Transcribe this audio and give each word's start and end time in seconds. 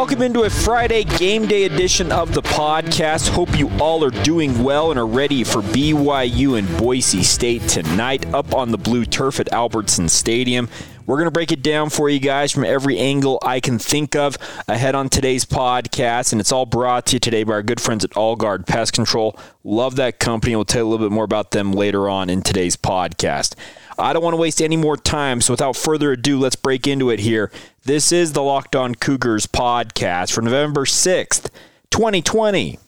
Welcome 0.00 0.22
into 0.22 0.44
a 0.44 0.50
Friday 0.50 1.04
game 1.04 1.46
day 1.46 1.64
edition 1.64 2.10
of 2.10 2.32
the 2.32 2.40
podcast. 2.40 3.28
Hope 3.28 3.58
you 3.58 3.68
all 3.78 4.02
are 4.02 4.10
doing 4.10 4.64
well 4.64 4.90
and 4.90 4.98
are 4.98 5.06
ready 5.06 5.44
for 5.44 5.60
BYU 5.60 6.58
and 6.58 6.78
Boise 6.78 7.22
State 7.22 7.68
tonight 7.68 8.24
up 8.32 8.54
on 8.54 8.70
the 8.70 8.78
blue 8.78 9.04
turf 9.04 9.40
at 9.40 9.52
Albertson 9.52 10.08
Stadium. 10.08 10.70
We're 11.04 11.16
going 11.16 11.26
to 11.26 11.30
break 11.30 11.52
it 11.52 11.62
down 11.62 11.90
for 11.90 12.08
you 12.08 12.18
guys 12.18 12.50
from 12.50 12.64
every 12.64 12.98
angle 12.98 13.38
I 13.42 13.60
can 13.60 13.78
think 13.78 14.16
of 14.16 14.38
ahead 14.66 14.94
on 14.94 15.10
today's 15.10 15.44
podcast, 15.44 16.32
and 16.32 16.40
it's 16.40 16.50
all 16.50 16.64
brought 16.64 17.04
to 17.06 17.16
you 17.16 17.20
today 17.20 17.42
by 17.42 17.52
our 17.52 17.62
good 17.62 17.80
friends 17.80 18.02
at 18.02 18.16
All 18.16 18.36
Guard 18.36 18.66
Pest 18.66 18.94
Control. 18.94 19.38
Love 19.64 19.96
that 19.96 20.18
company. 20.18 20.56
We'll 20.56 20.64
tell 20.64 20.80
you 20.80 20.88
a 20.88 20.90
little 20.90 21.06
bit 21.06 21.12
more 21.12 21.24
about 21.24 21.50
them 21.50 21.72
later 21.72 22.08
on 22.08 22.30
in 22.30 22.40
today's 22.40 22.74
podcast. 22.74 23.54
I 24.00 24.14
don't 24.14 24.22
want 24.22 24.32
to 24.32 24.40
waste 24.40 24.62
any 24.62 24.76
more 24.76 24.96
time, 24.96 25.40
so 25.40 25.52
without 25.52 25.76
further 25.76 26.12
ado, 26.12 26.38
let's 26.38 26.56
break 26.56 26.86
into 26.86 27.10
it 27.10 27.20
here. 27.20 27.52
This 27.84 28.12
is 28.12 28.32
the 28.32 28.42
Locked 28.42 28.74
On 28.74 28.94
Cougars 28.94 29.46
podcast 29.46 30.32
for 30.32 30.40
November 30.40 30.86
6th, 30.86 31.50
2020. 31.90 32.78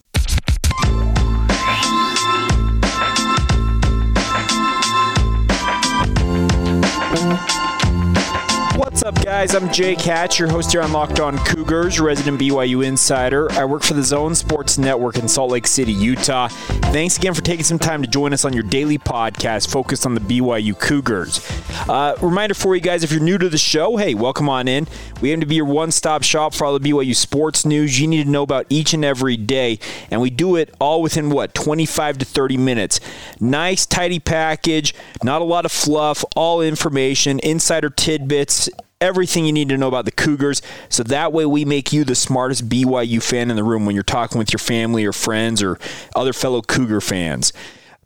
Up, 9.16 9.24
guys? 9.24 9.54
I'm 9.54 9.70
Jake 9.72 10.00
Hatch, 10.00 10.38
your 10.38 10.48
host 10.48 10.72
here 10.72 10.80
on 10.80 10.92
Locked 10.92 11.20
On 11.20 11.36
Cougars, 11.38 12.00
resident 12.00 12.40
BYU 12.40 12.84
insider. 12.84 13.50
I 13.52 13.64
work 13.64 13.82
for 13.82 13.94
the 13.94 14.02
Zone 14.02 14.34
Sports 14.34 14.78
Network 14.78 15.16
in 15.18 15.28
Salt 15.28 15.50
Lake 15.50 15.66
City, 15.66 15.92
Utah. 15.92 16.48
Thanks 16.48 17.18
again 17.18 17.34
for 17.34 17.42
taking 17.42 17.64
some 17.64 17.78
time 17.78 18.02
to 18.02 18.08
join 18.08 18.32
us 18.32 18.44
on 18.44 18.52
your 18.52 18.62
daily 18.62 18.98
podcast 18.98 19.70
focused 19.70 20.06
on 20.06 20.14
the 20.14 20.20
BYU 20.20 20.78
Cougars. 20.78 21.46
Uh, 21.88 22.16
reminder 22.22 22.54
for 22.54 22.74
you 22.74 22.80
guys 22.80 23.02
if 23.02 23.10
you're 23.10 23.20
new 23.20 23.38
to 23.38 23.48
the 23.48 23.58
show, 23.58 23.96
hey, 23.96 24.14
welcome 24.14 24.48
on 24.48 24.66
in. 24.66 24.86
We 25.20 25.30
aim 25.32 25.40
to 25.40 25.46
be 25.46 25.56
your 25.56 25.66
one 25.66 25.90
stop 25.90 26.22
shop 26.22 26.54
for 26.54 26.64
all 26.64 26.78
the 26.78 26.90
BYU 26.90 27.14
sports 27.14 27.66
news 27.66 28.00
you 28.00 28.06
need 28.06 28.24
to 28.24 28.30
know 28.30 28.42
about 28.42 28.66
each 28.70 28.94
and 28.94 29.04
every 29.04 29.36
day. 29.36 29.78
And 30.10 30.20
we 30.20 30.30
do 30.30 30.56
it 30.56 30.74
all 30.80 31.02
within 31.02 31.30
what, 31.30 31.54
25 31.54 32.18
to 32.18 32.24
30 32.24 32.56
minutes. 32.56 33.00
Nice, 33.40 33.84
tidy 33.84 34.20
package, 34.20 34.94
not 35.22 35.42
a 35.42 35.44
lot 35.44 35.64
of 35.64 35.72
fluff, 35.72 36.24
all 36.34 36.60
information, 36.62 37.40
insider 37.40 37.90
tidbits 37.90 38.68
everything 39.02 39.44
you 39.44 39.52
need 39.52 39.68
to 39.68 39.76
know 39.76 39.88
about 39.88 40.04
the 40.06 40.12
Cougars. 40.12 40.62
So 40.88 41.02
that 41.02 41.32
way 41.32 41.44
we 41.44 41.64
make 41.64 41.92
you 41.92 42.04
the 42.04 42.14
smartest 42.14 42.68
BYU 42.68 43.22
fan 43.22 43.50
in 43.50 43.56
the 43.56 43.64
room 43.64 43.84
when 43.84 43.94
you're 43.94 44.04
talking 44.04 44.38
with 44.38 44.52
your 44.52 44.58
family 44.58 45.04
or 45.04 45.12
friends 45.12 45.62
or 45.62 45.78
other 46.14 46.32
fellow 46.32 46.62
Cougar 46.62 47.00
fans. 47.00 47.52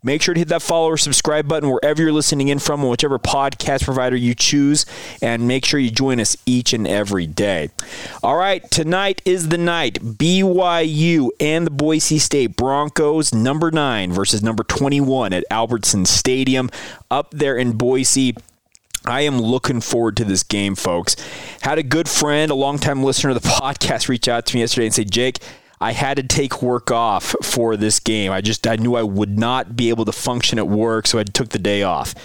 Make 0.03 0.21
sure 0.21 0.35
to 0.35 0.39
hit 0.39 0.47
that 0.49 0.61
follow 0.61 0.89
or 0.89 0.97
subscribe 0.97 1.47
button 1.47 1.69
wherever 1.69 2.01
you're 2.01 2.11
listening 2.11 2.47
in 2.49 2.59
from, 2.59 2.81
whichever 2.87 3.17
podcast 3.17 3.83
provider 3.83 4.15
you 4.15 4.35
choose, 4.35 4.85
and 5.21 5.47
make 5.47 5.65
sure 5.65 5.79
you 5.79 5.89
join 5.89 6.19
us 6.19 6.37
each 6.45 6.71
and 6.71 6.87
every 6.87 7.25
day. 7.25 7.69
All 8.23 8.37
right, 8.37 8.69
tonight 8.69 9.21
is 9.25 9.49
the 9.49 9.57
night. 9.57 9.95
BYU 9.95 11.29
and 11.39 11.65
the 11.65 11.71
Boise 11.71 12.19
State 12.19 12.55
Broncos, 12.55 13.33
number 13.33 13.71
nine 13.71 14.13
versus 14.13 14.43
number 14.43 14.63
21 14.63 15.33
at 15.33 15.43
Albertson 15.49 16.05
Stadium 16.05 16.69
up 17.09 17.31
there 17.31 17.57
in 17.57 17.73
Boise. 17.73 18.35
I 19.07 19.21
am 19.21 19.39
looking 19.39 19.81
forward 19.81 20.17
to 20.17 20.25
this 20.25 20.43
game, 20.43 20.75
folks. 20.75 21.15
Had 21.61 21.77
a 21.77 21.83
good 21.83 22.09
friend, 22.09 22.51
a 22.51 22.55
longtime 22.55 23.03
listener 23.03 23.31
of 23.31 23.41
the 23.41 23.49
podcast, 23.49 24.09
reach 24.09 24.27
out 24.27 24.45
to 24.47 24.55
me 24.55 24.61
yesterday 24.61 24.87
and 24.87 24.95
say, 24.95 25.05
Jake, 25.05 25.39
I 25.79 25.93
had 25.93 26.17
to 26.17 26.23
take 26.23 26.61
work 26.61 26.91
off 26.91 27.35
for 27.43 27.77
this 27.77 27.99
game. 27.99 28.31
I 28.31 28.41
just 28.41 28.65
I 28.65 28.75
knew 28.77 28.95
I 28.95 29.03
would 29.03 29.37
not 29.37 29.75
be 29.75 29.89
able 29.89 30.05
to 30.05 30.11
function 30.11 30.57
at 30.59 30.67
work, 30.67 31.07
so 31.07 31.19
I 31.19 31.23
took 31.23 31.49
the 31.49 31.59
day 31.59 31.83
off. 31.83 32.15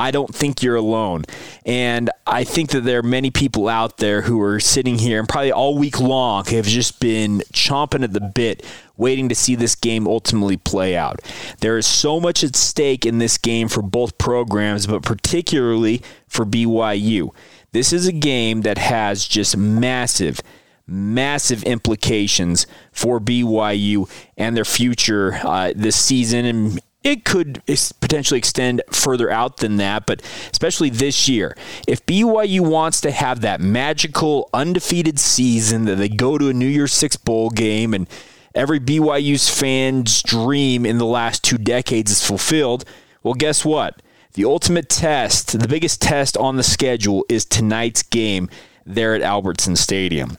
I 0.00 0.12
don't 0.12 0.32
think 0.32 0.62
you're 0.62 0.76
alone. 0.76 1.24
And 1.66 2.08
I 2.24 2.44
think 2.44 2.70
that 2.70 2.82
there 2.82 3.00
are 3.00 3.02
many 3.02 3.32
people 3.32 3.68
out 3.68 3.96
there 3.96 4.22
who 4.22 4.40
are 4.40 4.60
sitting 4.60 4.96
here 4.98 5.18
and 5.18 5.28
probably 5.28 5.50
all 5.50 5.76
week 5.76 5.98
long 5.98 6.44
have 6.46 6.66
just 6.66 7.00
been 7.00 7.42
chomping 7.52 8.04
at 8.04 8.12
the 8.12 8.20
bit 8.20 8.64
waiting 8.96 9.28
to 9.28 9.34
see 9.34 9.56
this 9.56 9.74
game 9.74 10.06
ultimately 10.06 10.56
play 10.56 10.96
out. 10.96 11.20
There 11.60 11.76
is 11.76 11.86
so 11.86 12.20
much 12.20 12.44
at 12.44 12.54
stake 12.54 13.04
in 13.04 13.18
this 13.18 13.38
game 13.38 13.66
for 13.66 13.82
both 13.82 14.18
programs, 14.18 14.86
but 14.86 15.02
particularly 15.02 16.02
for 16.28 16.44
BYU. 16.44 17.30
This 17.72 17.92
is 17.92 18.06
a 18.06 18.12
game 18.12 18.62
that 18.62 18.78
has 18.78 19.26
just 19.26 19.56
massive, 19.56 20.40
massive 20.86 21.64
implications 21.64 22.68
for 22.92 23.18
BYU 23.18 24.08
and 24.36 24.56
their 24.56 24.64
future 24.64 25.40
uh, 25.42 25.72
this 25.74 25.96
season 25.96 26.44
and 26.44 26.80
it 27.04 27.24
could 27.24 27.62
potentially 28.00 28.38
extend 28.38 28.82
further 28.90 29.30
out 29.30 29.58
than 29.58 29.76
that, 29.76 30.06
but 30.06 30.22
especially 30.50 30.90
this 30.90 31.28
year. 31.28 31.56
If 31.86 32.04
BYU 32.06 32.60
wants 32.60 33.00
to 33.02 33.10
have 33.10 33.40
that 33.42 33.60
magical 33.60 34.50
undefeated 34.52 35.18
season 35.18 35.84
that 35.84 35.96
they 35.96 36.08
go 36.08 36.38
to 36.38 36.48
a 36.48 36.52
New 36.52 36.66
Year's 36.66 36.92
Six 36.92 37.16
bowl 37.16 37.50
game 37.50 37.94
and 37.94 38.08
every 38.54 38.80
BYU's 38.80 39.48
fan's 39.48 40.22
dream 40.22 40.84
in 40.84 40.98
the 40.98 41.06
last 41.06 41.44
two 41.44 41.58
decades 41.58 42.10
is 42.10 42.26
fulfilled, 42.26 42.84
well, 43.22 43.34
guess 43.34 43.64
what? 43.64 44.02
The 44.34 44.44
ultimate 44.44 44.88
test, 44.88 45.58
the 45.58 45.68
biggest 45.68 46.02
test 46.02 46.36
on 46.36 46.56
the 46.56 46.62
schedule 46.62 47.24
is 47.28 47.44
tonight's 47.44 48.02
game 48.02 48.48
there 48.84 49.14
at 49.14 49.22
Albertson 49.22 49.76
Stadium. 49.76 50.36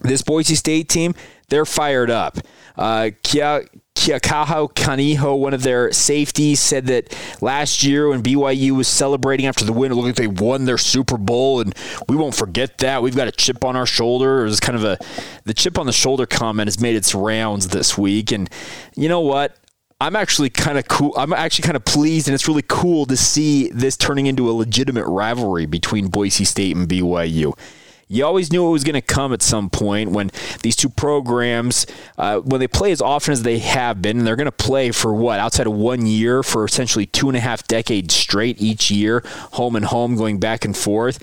This 0.00 0.22
Boise 0.22 0.54
State 0.54 0.88
team, 0.88 1.14
they're 1.48 1.66
fired 1.66 2.10
up. 2.10 2.38
Uh, 2.76 3.10
Kekaula 3.98 4.72
Kaniho, 4.74 5.36
one 5.36 5.52
of 5.52 5.64
their 5.64 5.92
safeties, 5.92 6.60
said 6.60 6.86
that 6.86 7.16
last 7.40 7.82
year 7.82 8.08
when 8.08 8.22
BYU 8.22 8.70
was 8.70 8.86
celebrating 8.86 9.46
after 9.46 9.64
the 9.64 9.72
win, 9.72 9.90
it 9.90 9.96
looked 9.96 10.06
like 10.06 10.14
they 10.14 10.28
won 10.28 10.66
their 10.66 10.78
Super 10.78 11.18
Bowl, 11.18 11.60
and 11.60 11.74
we 12.08 12.14
won't 12.14 12.36
forget 12.36 12.78
that. 12.78 13.02
We've 13.02 13.16
got 13.16 13.26
a 13.26 13.32
chip 13.32 13.64
on 13.64 13.74
our 13.74 13.86
shoulder. 13.86 14.42
It 14.42 14.44
was 14.44 14.60
kind 14.60 14.76
of 14.76 14.84
a 14.84 14.98
the 15.44 15.54
chip 15.54 15.78
on 15.78 15.86
the 15.86 15.92
shoulder 15.92 16.26
comment 16.26 16.68
has 16.68 16.80
made 16.80 16.94
its 16.94 17.12
rounds 17.12 17.68
this 17.68 17.98
week, 17.98 18.30
and 18.30 18.48
you 18.94 19.08
know 19.08 19.20
what? 19.20 19.56
I'm 20.00 20.14
actually 20.14 20.50
kind 20.50 20.78
of 20.78 20.86
cool. 20.86 21.12
I'm 21.16 21.32
actually 21.32 21.64
kind 21.64 21.76
of 21.76 21.84
pleased, 21.84 22.28
and 22.28 22.36
it's 22.36 22.46
really 22.46 22.64
cool 22.68 23.04
to 23.06 23.16
see 23.16 23.68
this 23.70 23.96
turning 23.96 24.26
into 24.26 24.48
a 24.48 24.52
legitimate 24.52 25.06
rivalry 25.06 25.66
between 25.66 26.06
Boise 26.06 26.44
State 26.44 26.76
and 26.76 26.88
BYU 26.88 27.52
you 28.08 28.24
always 28.24 28.50
knew 28.50 28.66
it 28.66 28.70
was 28.70 28.84
going 28.84 28.94
to 28.94 29.02
come 29.02 29.32
at 29.32 29.42
some 29.42 29.68
point 29.68 30.10
when 30.10 30.30
these 30.62 30.74
two 30.74 30.88
programs, 30.88 31.86
uh, 32.16 32.38
when 32.38 32.58
they 32.58 32.68
play 32.68 32.90
as 32.90 33.02
often 33.02 33.32
as 33.32 33.42
they 33.42 33.58
have 33.58 34.00
been, 34.00 34.18
and 34.18 34.26
they're 34.26 34.36
going 34.36 34.46
to 34.46 34.52
play 34.52 34.90
for 34.90 35.14
what, 35.14 35.38
outside 35.38 35.66
of 35.66 35.74
one 35.74 36.06
year 36.06 36.42
for 36.42 36.64
essentially 36.64 37.04
two 37.06 37.28
and 37.28 37.36
a 37.36 37.40
half 37.40 37.68
decades 37.68 38.14
straight 38.14 38.60
each 38.60 38.90
year, 38.90 39.22
home 39.52 39.76
and 39.76 39.86
home, 39.86 40.16
going 40.16 40.40
back 40.40 40.64
and 40.64 40.76
forth. 40.76 41.18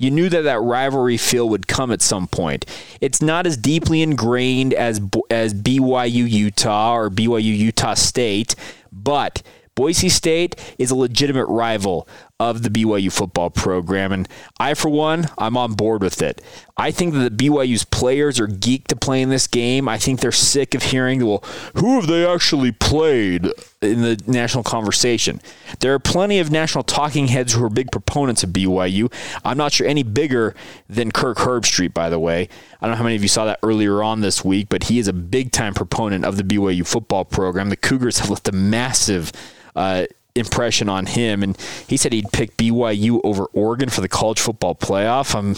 You 0.00 0.12
knew 0.12 0.28
that 0.28 0.42
that 0.42 0.60
rivalry 0.60 1.16
feel 1.16 1.48
would 1.48 1.66
come 1.66 1.90
at 1.90 2.00
some 2.00 2.28
point. 2.28 2.64
It's 3.00 3.20
not 3.20 3.48
as 3.48 3.56
deeply 3.56 4.00
ingrained 4.00 4.72
as 4.72 5.00
as 5.28 5.52
BYU 5.52 6.30
Utah 6.30 6.94
or 6.94 7.10
BYU 7.10 7.56
Utah 7.56 7.94
State, 7.94 8.54
but 8.92 9.42
Boise 9.74 10.08
State 10.08 10.74
is 10.78 10.92
a 10.92 10.94
legitimate 10.94 11.46
rival 11.46 12.08
of 12.40 12.62
the 12.62 12.70
BYU 12.70 13.12
football 13.12 13.50
program. 13.50 14.12
And 14.12 14.28
I, 14.60 14.74
for 14.74 14.88
one, 14.88 15.28
I'm 15.38 15.56
on 15.56 15.74
board 15.74 16.02
with 16.02 16.22
it. 16.22 16.40
I 16.76 16.92
think 16.92 17.14
that 17.14 17.36
the 17.36 17.48
BYU's 17.48 17.82
players 17.82 18.38
are 18.38 18.46
geeked 18.46 18.86
to 18.88 18.96
play 18.96 19.20
in 19.22 19.28
this 19.28 19.48
game. 19.48 19.88
I 19.88 19.98
think 19.98 20.20
they're 20.20 20.30
sick 20.30 20.76
of 20.76 20.84
hearing, 20.84 21.26
well, 21.26 21.42
who 21.74 21.96
have 21.96 22.06
they 22.06 22.24
actually 22.24 22.70
played 22.70 23.46
in 23.82 24.02
the 24.02 24.22
national 24.28 24.62
conversation? 24.62 25.40
There 25.80 25.92
are 25.92 25.98
plenty 25.98 26.38
of 26.38 26.52
national 26.52 26.84
talking 26.84 27.26
heads 27.26 27.54
who 27.54 27.64
are 27.64 27.70
big 27.70 27.90
proponents 27.90 28.44
of 28.44 28.50
BYU. 28.50 29.12
I'm 29.44 29.56
not 29.56 29.72
sure 29.72 29.88
any 29.88 30.04
bigger 30.04 30.54
than 30.88 31.10
Kirk 31.10 31.38
Herbstreit, 31.38 31.92
by 31.92 32.08
the 32.08 32.20
way. 32.20 32.48
I 32.80 32.86
don't 32.86 32.92
know 32.92 32.98
how 32.98 33.04
many 33.04 33.16
of 33.16 33.22
you 33.22 33.28
saw 33.28 33.46
that 33.46 33.58
earlier 33.64 34.00
on 34.00 34.20
this 34.20 34.44
week, 34.44 34.68
but 34.68 34.84
he 34.84 35.00
is 35.00 35.08
a 35.08 35.12
big 35.12 35.50
time 35.50 35.74
proponent 35.74 36.24
of 36.24 36.36
the 36.36 36.44
BYU 36.44 36.86
football 36.86 37.24
program. 37.24 37.70
The 37.70 37.76
Cougars 37.76 38.20
have 38.20 38.30
left 38.30 38.46
a 38.46 38.52
massive 38.52 39.32
uh, 39.74 40.06
impression 40.34 40.88
on 40.88 41.06
him, 41.06 41.42
and 41.42 41.56
he 41.86 41.96
said 41.96 42.12
he'd 42.12 42.32
pick 42.32 42.56
BYU 42.56 43.20
over 43.24 43.46
Oregon 43.46 43.88
for 43.88 44.00
the 44.00 44.08
college 44.08 44.40
football 44.40 44.74
playoff. 44.74 45.34
I'm 45.34 45.54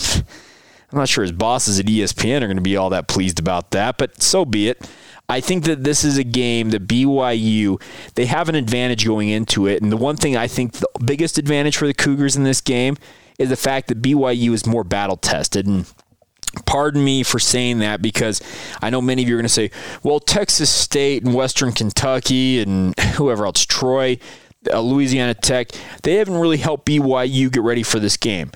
I'm 0.92 0.98
not 0.98 1.08
sure 1.08 1.22
his 1.22 1.32
bosses 1.32 1.78
at 1.78 1.86
ESPN 1.86 2.42
are 2.42 2.46
going 2.46 2.56
to 2.56 2.62
be 2.62 2.76
all 2.76 2.90
that 2.90 3.06
pleased 3.06 3.38
about 3.38 3.70
that, 3.70 3.96
but 3.96 4.22
so 4.22 4.44
be 4.44 4.68
it. 4.68 4.88
I 5.28 5.40
think 5.40 5.62
that 5.64 5.84
this 5.84 6.02
is 6.02 6.18
a 6.18 6.24
game 6.24 6.70
that 6.70 6.88
BYU 6.88 7.80
they 8.16 8.26
have 8.26 8.48
an 8.48 8.56
advantage 8.56 9.06
going 9.06 9.28
into 9.28 9.66
it, 9.66 9.82
and 9.82 9.92
the 9.92 9.96
one 9.96 10.16
thing 10.16 10.36
I 10.36 10.48
think 10.48 10.72
the 10.72 10.88
biggest 11.04 11.38
advantage 11.38 11.76
for 11.76 11.86
the 11.86 11.94
Cougars 11.94 12.36
in 12.36 12.42
this 12.42 12.60
game 12.60 12.96
is 13.38 13.48
the 13.48 13.56
fact 13.56 13.88
that 13.88 14.02
BYU 14.02 14.52
is 14.52 14.66
more 14.66 14.84
battle 14.84 15.16
tested 15.16 15.66
and 15.66 15.86
pardon 16.66 17.04
me 17.04 17.22
for 17.22 17.38
saying 17.38 17.78
that 17.78 18.02
because 18.02 18.42
I 18.82 18.90
know 18.90 19.00
many 19.00 19.22
of 19.22 19.28
you 19.28 19.34
are 19.36 19.38
going 19.38 19.44
to 19.44 19.48
say, 19.48 19.70
well, 20.02 20.20
Texas 20.20 20.68
State 20.68 21.24
and 21.24 21.32
Western 21.32 21.72
Kentucky 21.72 22.60
and 22.60 22.98
whoever 22.98 23.46
else, 23.46 23.64
Troy, 23.64 24.18
uh, 24.70 24.80
Louisiana 24.80 25.34
Tech, 25.34 25.70
they 26.02 26.14
haven't 26.14 26.36
really 26.36 26.58
helped 26.58 26.86
BYU 26.86 27.50
get 27.50 27.62
ready 27.62 27.82
for 27.82 27.98
this 27.98 28.16
game. 28.16 28.50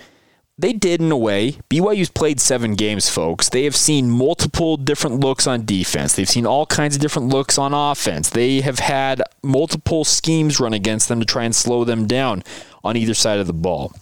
They 0.57 0.73
did 0.73 1.01
in 1.01 1.11
a 1.11 1.17
way. 1.17 1.59
BYU's 1.69 2.11
played 2.11 2.39
seven 2.39 2.75
games, 2.75 3.09
folks. 3.09 3.49
They 3.49 3.65
have 3.65 3.75
seen 3.75 4.09
multiple 4.09 4.77
different 4.77 5.19
looks 5.19 5.49
on 5.49 5.65
defense. 5.65 6.15
They've 6.15 6.29
seen 6.29 6.47
all 6.47 6.65
kinds 6.65 6.95
of 6.95 7.03
different 7.03 7.29
looks 7.29 7.59
on 7.59 7.75
offense. 7.75 8.31
They 8.31 8.61
have 8.61 8.79
had 8.79 9.21
multiple 9.43 10.05
schemes 10.05 10.61
run 10.61 10.73
against 10.73 11.09
them 11.09 11.19
to 11.19 11.27
try 11.27 11.45
and 11.45 11.55
slow 11.55 11.85
them 11.85 12.07
down 12.07 12.45
on 12.85 12.97
either 12.97 13.15
side 13.15 13.41
of 13.41 13.49
the 13.49 13.53
ball. 13.53 13.93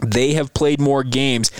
They 0.00 0.34
have 0.34 0.54
played 0.54 0.80
more 0.80 1.02
games. 1.02 1.50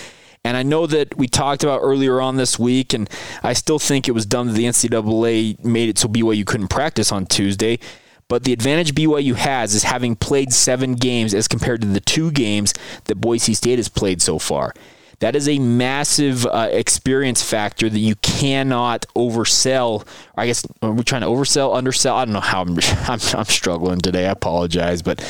And 0.44 0.56
I 0.56 0.62
know 0.62 0.86
that 0.86 1.18
we 1.18 1.26
talked 1.26 1.64
about 1.64 1.80
earlier 1.82 2.20
on 2.20 2.36
this 2.36 2.58
week, 2.58 2.94
and 2.94 3.10
I 3.42 3.52
still 3.52 3.78
think 3.78 4.08
it 4.08 4.12
was 4.12 4.24
dumb 4.24 4.46
that 4.46 4.54
the 4.54 4.64
NCAA 4.64 5.62
made 5.64 5.88
it 5.88 5.98
so 5.98 6.08
BYU 6.08 6.46
couldn't 6.46 6.68
practice 6.68 7.10
on 7.12 7.26
Tuesday. 7.26 7.78
But 8.30 8.44
the 8.44 8.52
advantage 8.52 8.94
BYU 8.94 9.34
has 9.34 9.74
is 9.74 9.82
having 9.82 10.14
played 10.14 10.52
seven 10.52 10.94
games 10.94 11.34
as 11.34 11.48
compared 11.48 11.80
to 11.80 11.88
the 11.88 11.98
two 11.98 12.30
games 12.30 12.72
that 13.06 13.16
Boise 13.16 13.54
State 13.54 13.80
has 13.80 13.88
played 13.88 14.22
so 14.22 14.38
far. 14.38 14.72
That 15.18 15.34
is 15.34 15.48
a 15.48 15.58
massive 15.58 16.46
uh, 16.46 16.68
experience 16.70 17.42
factor 17.42 17.90
that 17.90 17.98
you 17.98 18.14
cannot 18.22 19.04
oversell. 19.16 20.06
I 20.36 20.46
guess 20.46 20.64
we're 20.80 20.92
we 20.92 21.02
trying 21.02 21.22
to 21.22 21.26
oversell, 21.26 21.76
undersell? 21.76 22.16
I 22.16 22.24
don't 22.24 22.32
know 22.32 22.40
how 22.40 22.62
I'm, 22.62 22.78
I'm, 23.08 23.18
I'm 23.34 23.44
struggling 23.46 24.00
today. 24.00 24.28
I 24.28 24.30
apologize, 24.30 25.02
but 25.02 25.20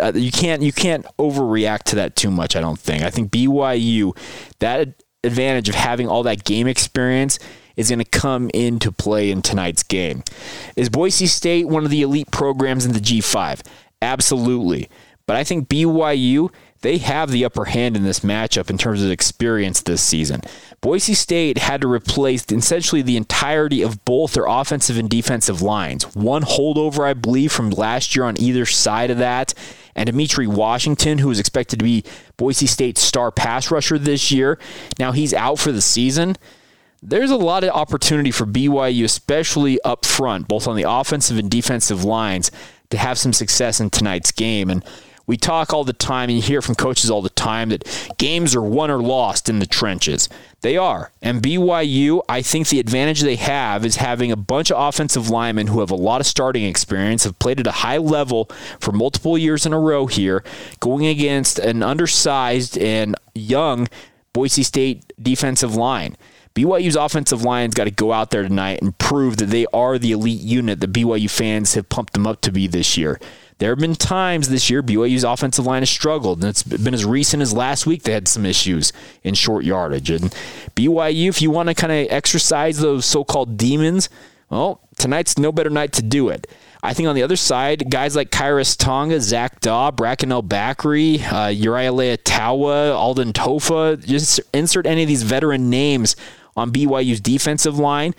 uh, 0.00 0.12
you 0.14 0.30
can't 0.30 0.60
you 0.60 0.72
can't 0.72 1.06
overreact 1.18 1.84
to 1.84 1.96
that 1.96 2.16
too 2.16 2.30
much. 2.30 2.54
I 2.54 2.60
don't 2.60 2.78
think. 2.78 3.02
I 3.02 3.08
think 3.08 3.32
BYU 3.32 4.14
that 4.58 5.02
advantage 5.24 5.70
of 5.70 5.74
having 5.74 6.06
all 6.06 6.22
that 6.24 6.44
game 6.44 6.66
experience 6.66 7.38
is 7.76 7.88
going 7.88 7.98
to 7.98 8.04
come 8.04 8.50
into 8.54 8.92
play 8.92 9.30
in 9.30 9.42
tonight's 9.42 9.82
game. 9.82 10.22
Is 10.76 10.88
Boise 10.88 11.26
State 11.26 11.68
one 11.68 11.84
of 11.84 11.90
the 11.90 12.02
elite 12.02 12.30
programs 12.30 12.84
in 12.84 12.92
the 12.92 13.00
G5? 13.00 13.60
Absolutely. 14.00 14.88
But 15.26 15.36
I 15.36 15.44
think 15.44 15.68
BYU 15.68 16.50
they 16.82 16.98
have 16.98 17.30
the 17.30 17.44
upper 17.44 17.64
hand 17.64 17.96
in 17.96 18.02
this 18.02 18.20
matchup 18.20 18.68
in 18.68 18.76
terms 18.76 19.02
of 19.02 19.10
experience 19.10 19.80
this 19.80 20.02
season. 20.02 20.42
Boise 20.80 21.14
State 21.14 21.58
had 21.58 21.80
to 21.80 21.88
replace 21.88 22.44
essentially 22.50 23.02
the 23.02 23.16
entirety 23.16 23.82
of 23.82 24.04
both 24.04 24.34
their 24.34 24.46
offensive 24.46 24.98
and 24.98 25.08
defensive 25.08 25.62
lines. 25.62 26.04
One 26.14 26.42
holdover, 26.42 27.06
I 27.06 27.14
believe, 27.14 27.52
from 27.52 27.70
last 27.70 28.14
year 28.14 28.24
on 28.24 28.38
either 28.38 28.66
side 28.66 29.10
of 29.10 29.18
that. 29.18 29.54
And 29.94 30.06
Demitri 30.06 30.46
Washington, 30.46 31.18
who 31.18 31.30
is 31.30 31.38
expected 31.38 31.78
to 31.78 31.84
be 31.84 32.04
Boise 32.36 32.66
State's 32.66 33.02
star 33.02 33.30
pass 33.30 33.70
rusher 33.70 33.98
this 33.98 34.32
year, 34.32 34.58
now 34.98 35.12
he's 35.12 35.32
out 35.32 35.58
for 35.58 35.70
the 35.70 35.82
season. 35.82 36.36
There's 37.04 37.32
a 37.32 37.36
lot 37.36 37.64
of 37.64 37.70
opportunity 37.70 38.30
for 38.30 38.46
BYU, 38.46 39.04
especially 39.04 39.80
up 39.82 40.06
front, 40.06 40.46
both 40.46 40.68
on 40.68 40.76
the 40.76 40.88
offensive 40.88 41.36
and 41.36 41.50
defensive 41.50 42.04
lines, 42.04 42.52
to 42.90 42.96
have 42.96 43.18
some 43.18 43.32
success 43.32 43.80
in 43.80 43.90
tonight's 43.90 44.30
game. 44.30 44.70
And 44.70 44.84
we 45.26 45.36
talk 45.36 45.72
all 45.72 45.82
the 45.82 45.92
time 45.92 46.28
and 46.28 46.36
you 46.36 46.42
hear 46.42 46.62
from 46.62 46.76
coaches 46.76 47.10
all 47.10 47.20
the 47.20 47.30
time 47.30 47.70
that 47.70 48.14
games 48.18 48.54
are 48.54 48.62
won 48.62 48.88
or 48.88 49.02
lost 49.02 49.48
in 49.48 49.58
the 49.58 49.66
trenches. 49.66 50.28
They 50.60 50.76
are. 50.76 51.10
And 51.20 51.42
BYU, 51.42 52.22
I 52.28 52.40
think 52.40 52.68
the 52.68 52.78
advantage 52.78 53.22
they 53.22 53.36
have 53.36 53.84
is 53.84 53.96
having 53.96 54.30
a 54.30 54.36
bunch 54.36 54.70
of 54.70 54.78
offensive 54.78 55.28
linemen 55.28 55.66
who 55.66 55.80
have 55.80 55.90
a 55.90 55.96
lot 55.96 56.20
of 56.20 56.26
starting 56.28 56.64
experience, 56.64 57.24
have 57.24 57.38
played 57.40 57.58
at 57.58 57.66
a 57.66 57.72
high 57.72 57.98
level 57.98 58.48
for 58.78 58.92
multiple 58.92 59.36
years 59.36 59.66
in 59.66 59.72
a 59.72 59.80
row 59.80 60.06
here, 60.06 60.44
going 60.78 61.06
against 61.06 61.58
an 61.58 61.82
undersized 61.82 62.78
and 62.78 63.16
young 63.34 63.88
Boise 64.32 64.62
State 64.62 65.12
defensive 65.20 65.74
line. 65.74 66.16
BYU's 66.54 66.96
offensive 66.96 67.42
line's 67.42 67.74
got 67.74 67.84
to 67.84 67.90
go 67.90 68.12
out 68.12 68.30
there 68.30 68.42
tonight 68.42 68.82
and 68.82 68.96
prove 68.98 69.38
that 69.38 69.46
they 69.46 69.66
are 69.72 69.98
the 69.98 70.12
elite 70.12 70.40
unit 70.40 70.80
that 70.80 70.92
BYU 70.92 71.30
fans 71.30 71.74
have 71.74 71.88
pumped 71.88 72.12
them 72.12 72.26
up 72.26 72.40
to 72.42 72.52
be 72.52 72.66
this 72.66 72.96
year. 72.96 73.18
There 73.58 73.70
have 73.70 73.78
been 73.78 73.94
times 73.94 74.48
this 74.48 74.68
year 74.68 74.82
BYU's 74.82 75.24
offensive 75.24 75.66
line 75.66 75.82
has 75.82 75.90
struggled, 75.90 76.40
and 76.40 76.50
it's 76.50 76.62
been 76.62 76.94
as 76.94 77.04
recent 77.04 77.42
as 77.42 77.52
last 77.52 77.86
week 77.86 78.02
they 78.02 78.12
had 78.12 78.28
some 78.28 78.44
issues 78.44 78.92
in 79.22 79.34
short 79.34 79.64
yardage. 79.64 80.10
And 80.10 80.34
BYU, 80.74 81.28
if 81.28 81.40
you 81.40 81.50
want 81.50 81.68
to 81.68 81.74
kind 81.74 81.92
of 81.92 82.08
exercise 82.10 82.78
those 82.78 83.06
so-called 83.06 83.56
demons, 83.56 84.08
well, 84.50 84.80
tonight's 84.98 85.38
no 85.38 85.52
better 85.52 85.70
night 85.70 85.92
to 85.92 86.02
do 86.02 86.28
it. 86.28 86.46
I 86.82 86.92
think 86.92 87.08
on 87.08 87.14
the 87.14 87.22
other 87.22 87.36
side, 87.36 87.88
guys 87.88 88.16
like 88.16 88.30
Khyiris 88.30 88.76
Tonga, 88.76 89.20
Zac 89.20 89.60
Dawe, 89.60 89.92
Bracken 89.92 90.32
El-Bakri, 90.32 91.22
uh, 91.32 91.46
Uriah 91.46 91.92
Leiataua, 91.92 92.92
Alden 92.92 93.32
Tofa, 93.32 93.96
just 94.04 94.40
insert 94.52 94.86
any 94.86 95.02
of 95.02 95.08
these 95.08 95.22
veteran 95.22 95.70
names 95.70 96.16
on 96.56 96.72
BYU's 96.72 97.20
defensive 97.20 97.78
line 97.78 98.14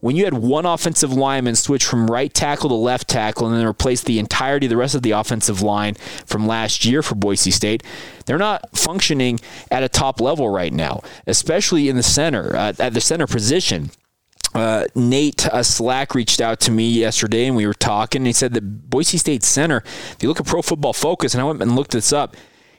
when 0.00 0.14
you 0.14 0.24
had 0.24 0.34
one 0.34 0.66
offensive 0.66 1.12
lineman 1.12 1.56
switch 1.56 1.84
from 1.84 2.10
right 2.10 2.32
tackle 2.32 2.68
to 2.68 2.74
left 2.74 3.08
tackle 3.08 3.46
and 3.46 3.56
then 3.56 3.66
replace 3.66 4.02
the 4.02 4.18
entirety 4.18 4.66
of 4.66 4.70
the 4.70 4.76
rest 4.76 4.94
of 4.94 5.02
the 5.02 5.12
offensive 5.12 5.62
line 5.62 5.94
from 6.26 6.46
last 6.46 6.84
year 6.84 7.02
for 7.02 7.14
Boise 7.14 7.50
State, 7.50 7.82
they're 8.26 8.38
not 8.38 8.76
functioning 8.76 9.40
at 9.70 9.82
a 9.82 9.88
top 9.88 10.20
level 10.20 10.48
right 10.48 10.72
now, 10.72 11.02
especially 11.26 11.88
in 11.88 11.96
the 11.96 12.02
center, 12.02 12.54
uh, 12.54 12.72
at 12.78 12.92
the 12.92 13.00
center 13.00 13.26
position. 13.26 13.90
Uh, 14.54 14.84
Nate 14.94 15.46
uh, 15.48 15.62
Slack 15.62 16.14
reached 16.14 16.40
out 16.40 16.60
to 16.60 16.70
me 16.70 16.88
yesterday 16.88 17.46
and 17.46 17.56
we 17.56 17.66
were 17.66 17.74
talking. 17.74 18.20
And 18.20 18.26
he 18.26 18.32
said 18.32 18.54
that 18.54 18.90
Boise 18.90 19.18
State 19.18 19.42
center, 19.42 19.78
if 19.84 20.18
you 20.20 20.28
look 20.28 20.40
at 20.40 20.46
Pro 20.46 20.62
Football 20.62 20.92
Focus, 20.92 21.34
and 21.34 21.40
I 21.40 21.44
went 21.44 21.60
and 21.60 21.74
looked 21.74 21.90
this 21.90 22.12
up, 22.12 22.36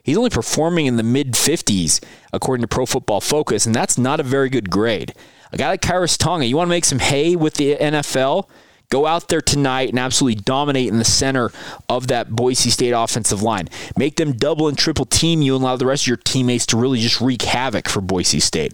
he's 0.08 0.18
only 0.18 0.32
performing 0.32 0.88
in 0.88 0.98
the 0.98 1.04
mid 1.04 1.34
50s 1.34 2.04
according 2.34 2.64
to 2.64 2.68
Pro 2.68 2.88
Football 2.88 3.22
Focus, 3.22 3.68
and 3.68 3.76
that's 3.76 4.00
not 4.00 4.20
a 4.20 4.24
very 4.24 4.50
good 4.50 4.72
grade. 4.72 5.14
A 5.52 5.58
guy 5.58 5.70
like 5.70 5.82
Khyiris 5.82 6.18
Tonga, 6.18 6.46
you 6.46 6.58
want 6.58 6.68
to 6.68 6.72
make 6.72 6.86
some 6.86 7.00
hay 7.00 7.36
with 7.36 7.56
the 7.56 7.76
NFL? 7.76 8.48
Go 8.90 9.06
out 9.06 9.28
there 9.28 9.42
tonight 9.42 9.90
and 9.90 10.00
absolutely 10.00 10.42
dominate 10.42 10.88
in 10.88 10.98
the 10.98 11.06
center 11.06 11.52
of 11.90 12.08
that 12.08 12.30
Boise 12.30 12.70
State 12.70 12.92
offensive 12.92 13.42
line. 13.42 13.68
Make 13.98 14.16
them 14.16 14.34
double 14.34 14.70
and 14.70 14.78
triple 14.78 15.06
team 15.06 15.42
you 15.42 15.56
and 15.56 15.64
allow 15.64 15.76
the 15.76 15.86
rest 15.86 16.04
of 16.04 16.08
your 16.08 16.18
teammates 16.18 16.66
to 16.68 16.78
really 16.78 17.00
just 17.00 17.20
wreak 17.20 17.42
havoc 17.42 17.90
for 17.90 18.00
Boise 18.00 18.40
State. 18.40 18.74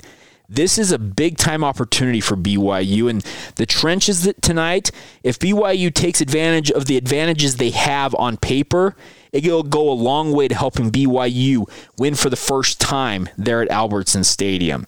This 0.53 0.77
is 0.77 0.91
a 0.91 0.99
big 0.99 1.39
time 1.39 1.63
opportunity 1.63 2.21
for 2.21 2.35
BYU 2.35 3.09
and 3.09 3.21
the 3.55 3.65
trenches 3.65 4.31
tonight. 4.39 4.91
If 5.23 5.39
BYU 5.39 5.91
takes 5.91 6.21
advantage 6.21 6.69
of 6.69 6.85
the 6.85 6.95
advantages 6.95 7.57
they 7.57 7.71
have 7.71 8.13
on 8.19 8.37
paper, 8.37 8.95
it'll 9.31 9.63
go 9.63 9.89
a 9.89 9.93
long 9.93 10.31
way 10.31 10.47
to 10.47 10.53
helping 10.53 10.91
BYU 10.91 11.67
win 11.97 12.13
for 12.13 12.29
the 12.29 12.35
first 12.35 12.79
time 12.79 13.29
there 13.35 13.63
at 13.63 13.71
Albertson 13.71 14.23
Stadium. 14.23 14.85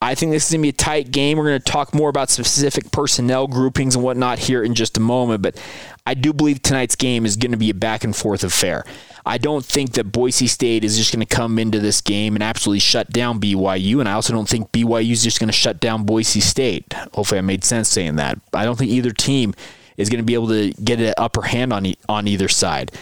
I 0.00 0.14
think 0.14 0.32
this 0.32 0.46
is 0.46 0.52
going 0.52 0.60
to 0.60 0.62
be 0.62 0.68
a 0.70 0.72
tight 0.72 1.10
game. 1.10 1.36
We're 1.36 1.48
going 1.48 1.60
to 1.60 1.72
talk 1.72 1.94
more 1.94 2.08
about 2.08 2.30
specific 2.30 2.90
personnel 2.90 3.46
groupings 3.46 3.96
and 3.96 4.04
whatnot 4.04 4.38
here 4.38 4.62
in 4.62 4.74
just 4.74 4.96
a 4.96 5.00
moment, 5.00 5.42
but 5.42 5.60
I 6.06 6.12
do 6.12 6.34
believe 6.34 6.60
tonight's 6.60 6.96
game 6.96 7.24
is 7.24 7.36
going 7.36 7.52
to 7.52 7.56
be 7.56 7.70
a 7.70 7.74
back 7.74 8.04
and 8.04 8.14
forth 8.14 8.44
affair. 8.44 8.84
I 9.24 9.38
don't 9.38 9.64
think 9.64 9.92
that 9.92 10.12
Boise 10.12 10.46
State 10.46 10.84
is 10.84 10.98
just 10.98 11.14
going 11.14 11.26
to 11.26 11.34
come 11.34 11.58
into 11.58 11.80
this 11.80 12.02
game 12.02 12.34
and 12.36 12.42
absolutely 12.42 12.80
shut 12.80 13.10
down 13.10 13.40
BYU, 13.40 14.00
and 14.00 14.08
I 14.08 14.12
also 14.12 14.34
don't 14.34 14.48
think 14.48 14.70
BYU 14.70 15.12
is 15.12 15.22
just 15.22 15.40
going 15.40 15.48
to 15.48 15.52
shut 15.52 15.80
down 15.80 16.04
Boise 16.04 16.40
State. 16.40 16.92
Hopefully, 17.14 17.38
I 17.38 17.42
made 17.42 17.64
sense 17.64 17.88
saying 17.88 18.16
that. 18.16 18.38
I 18.52 18.66
don't 18.66 18.76
think 18.76 18.90
either 18.90 19.12
team 19.12 19.54
is 19.96 20.10
going 20.10 20.18
to 20.18 20.26
be 20.26 20.34
able 20.34 20.48
to 20.48 20.72
get 20.72 21.00
an 21.00 21.14
upper 21.16 21.42
hand 21.42 21.72
on 21.72 21.86
e- 21.86 21.96
on 22.06 22.28
either 22.28 22.48
side. 22.48 22.92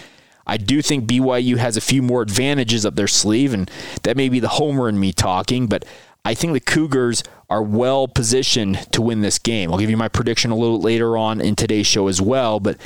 I 0.46 0.56
do 0.56 0.80
think 0.80 1.06
BYU 1.06 1.56
has 1.56 1.76
a 1.76 1.80
few 1.80 2.02
more 2.02 2.22
advantages 2.22 2.86
up 2.86 2.94
their 2.94 3.08
sleeve, 3.08 3.52
and 3.52 3.68
that 4.04 4.16
may 4.16 4.28
be 4.28 4.38
the 4.38 4.48
homer 4.48 4.88
in 4.88 5.00
me 5.00 5.12
talking, 5.12 5.66
but 5.66 5.84
I 6.24 6.34
think 6.34 6.52
the 6.52 6.60
Cougars 6.60 7.24
are 7.50 7.62
well 7.62 8.06
positioned 8.06 8.92
to 8.92 9.02
win 9.02 9.22
this 9.22 9.38
game. 9.38 9.72
I'll 9.72 9.78
give 9.78 9.90
you 9.90 9.96
my 9.96 10.08
prediction 10.08 10.52
a 10.52 10.56
little 10.56 10.80
later 10.80 11.16
on 11.16 11.40
in 11.40 11.56
today's 11.56 11.86
show 11.86 12.06
as 12.06 12.20
well, 12.22 12.60
but 12.60 12.78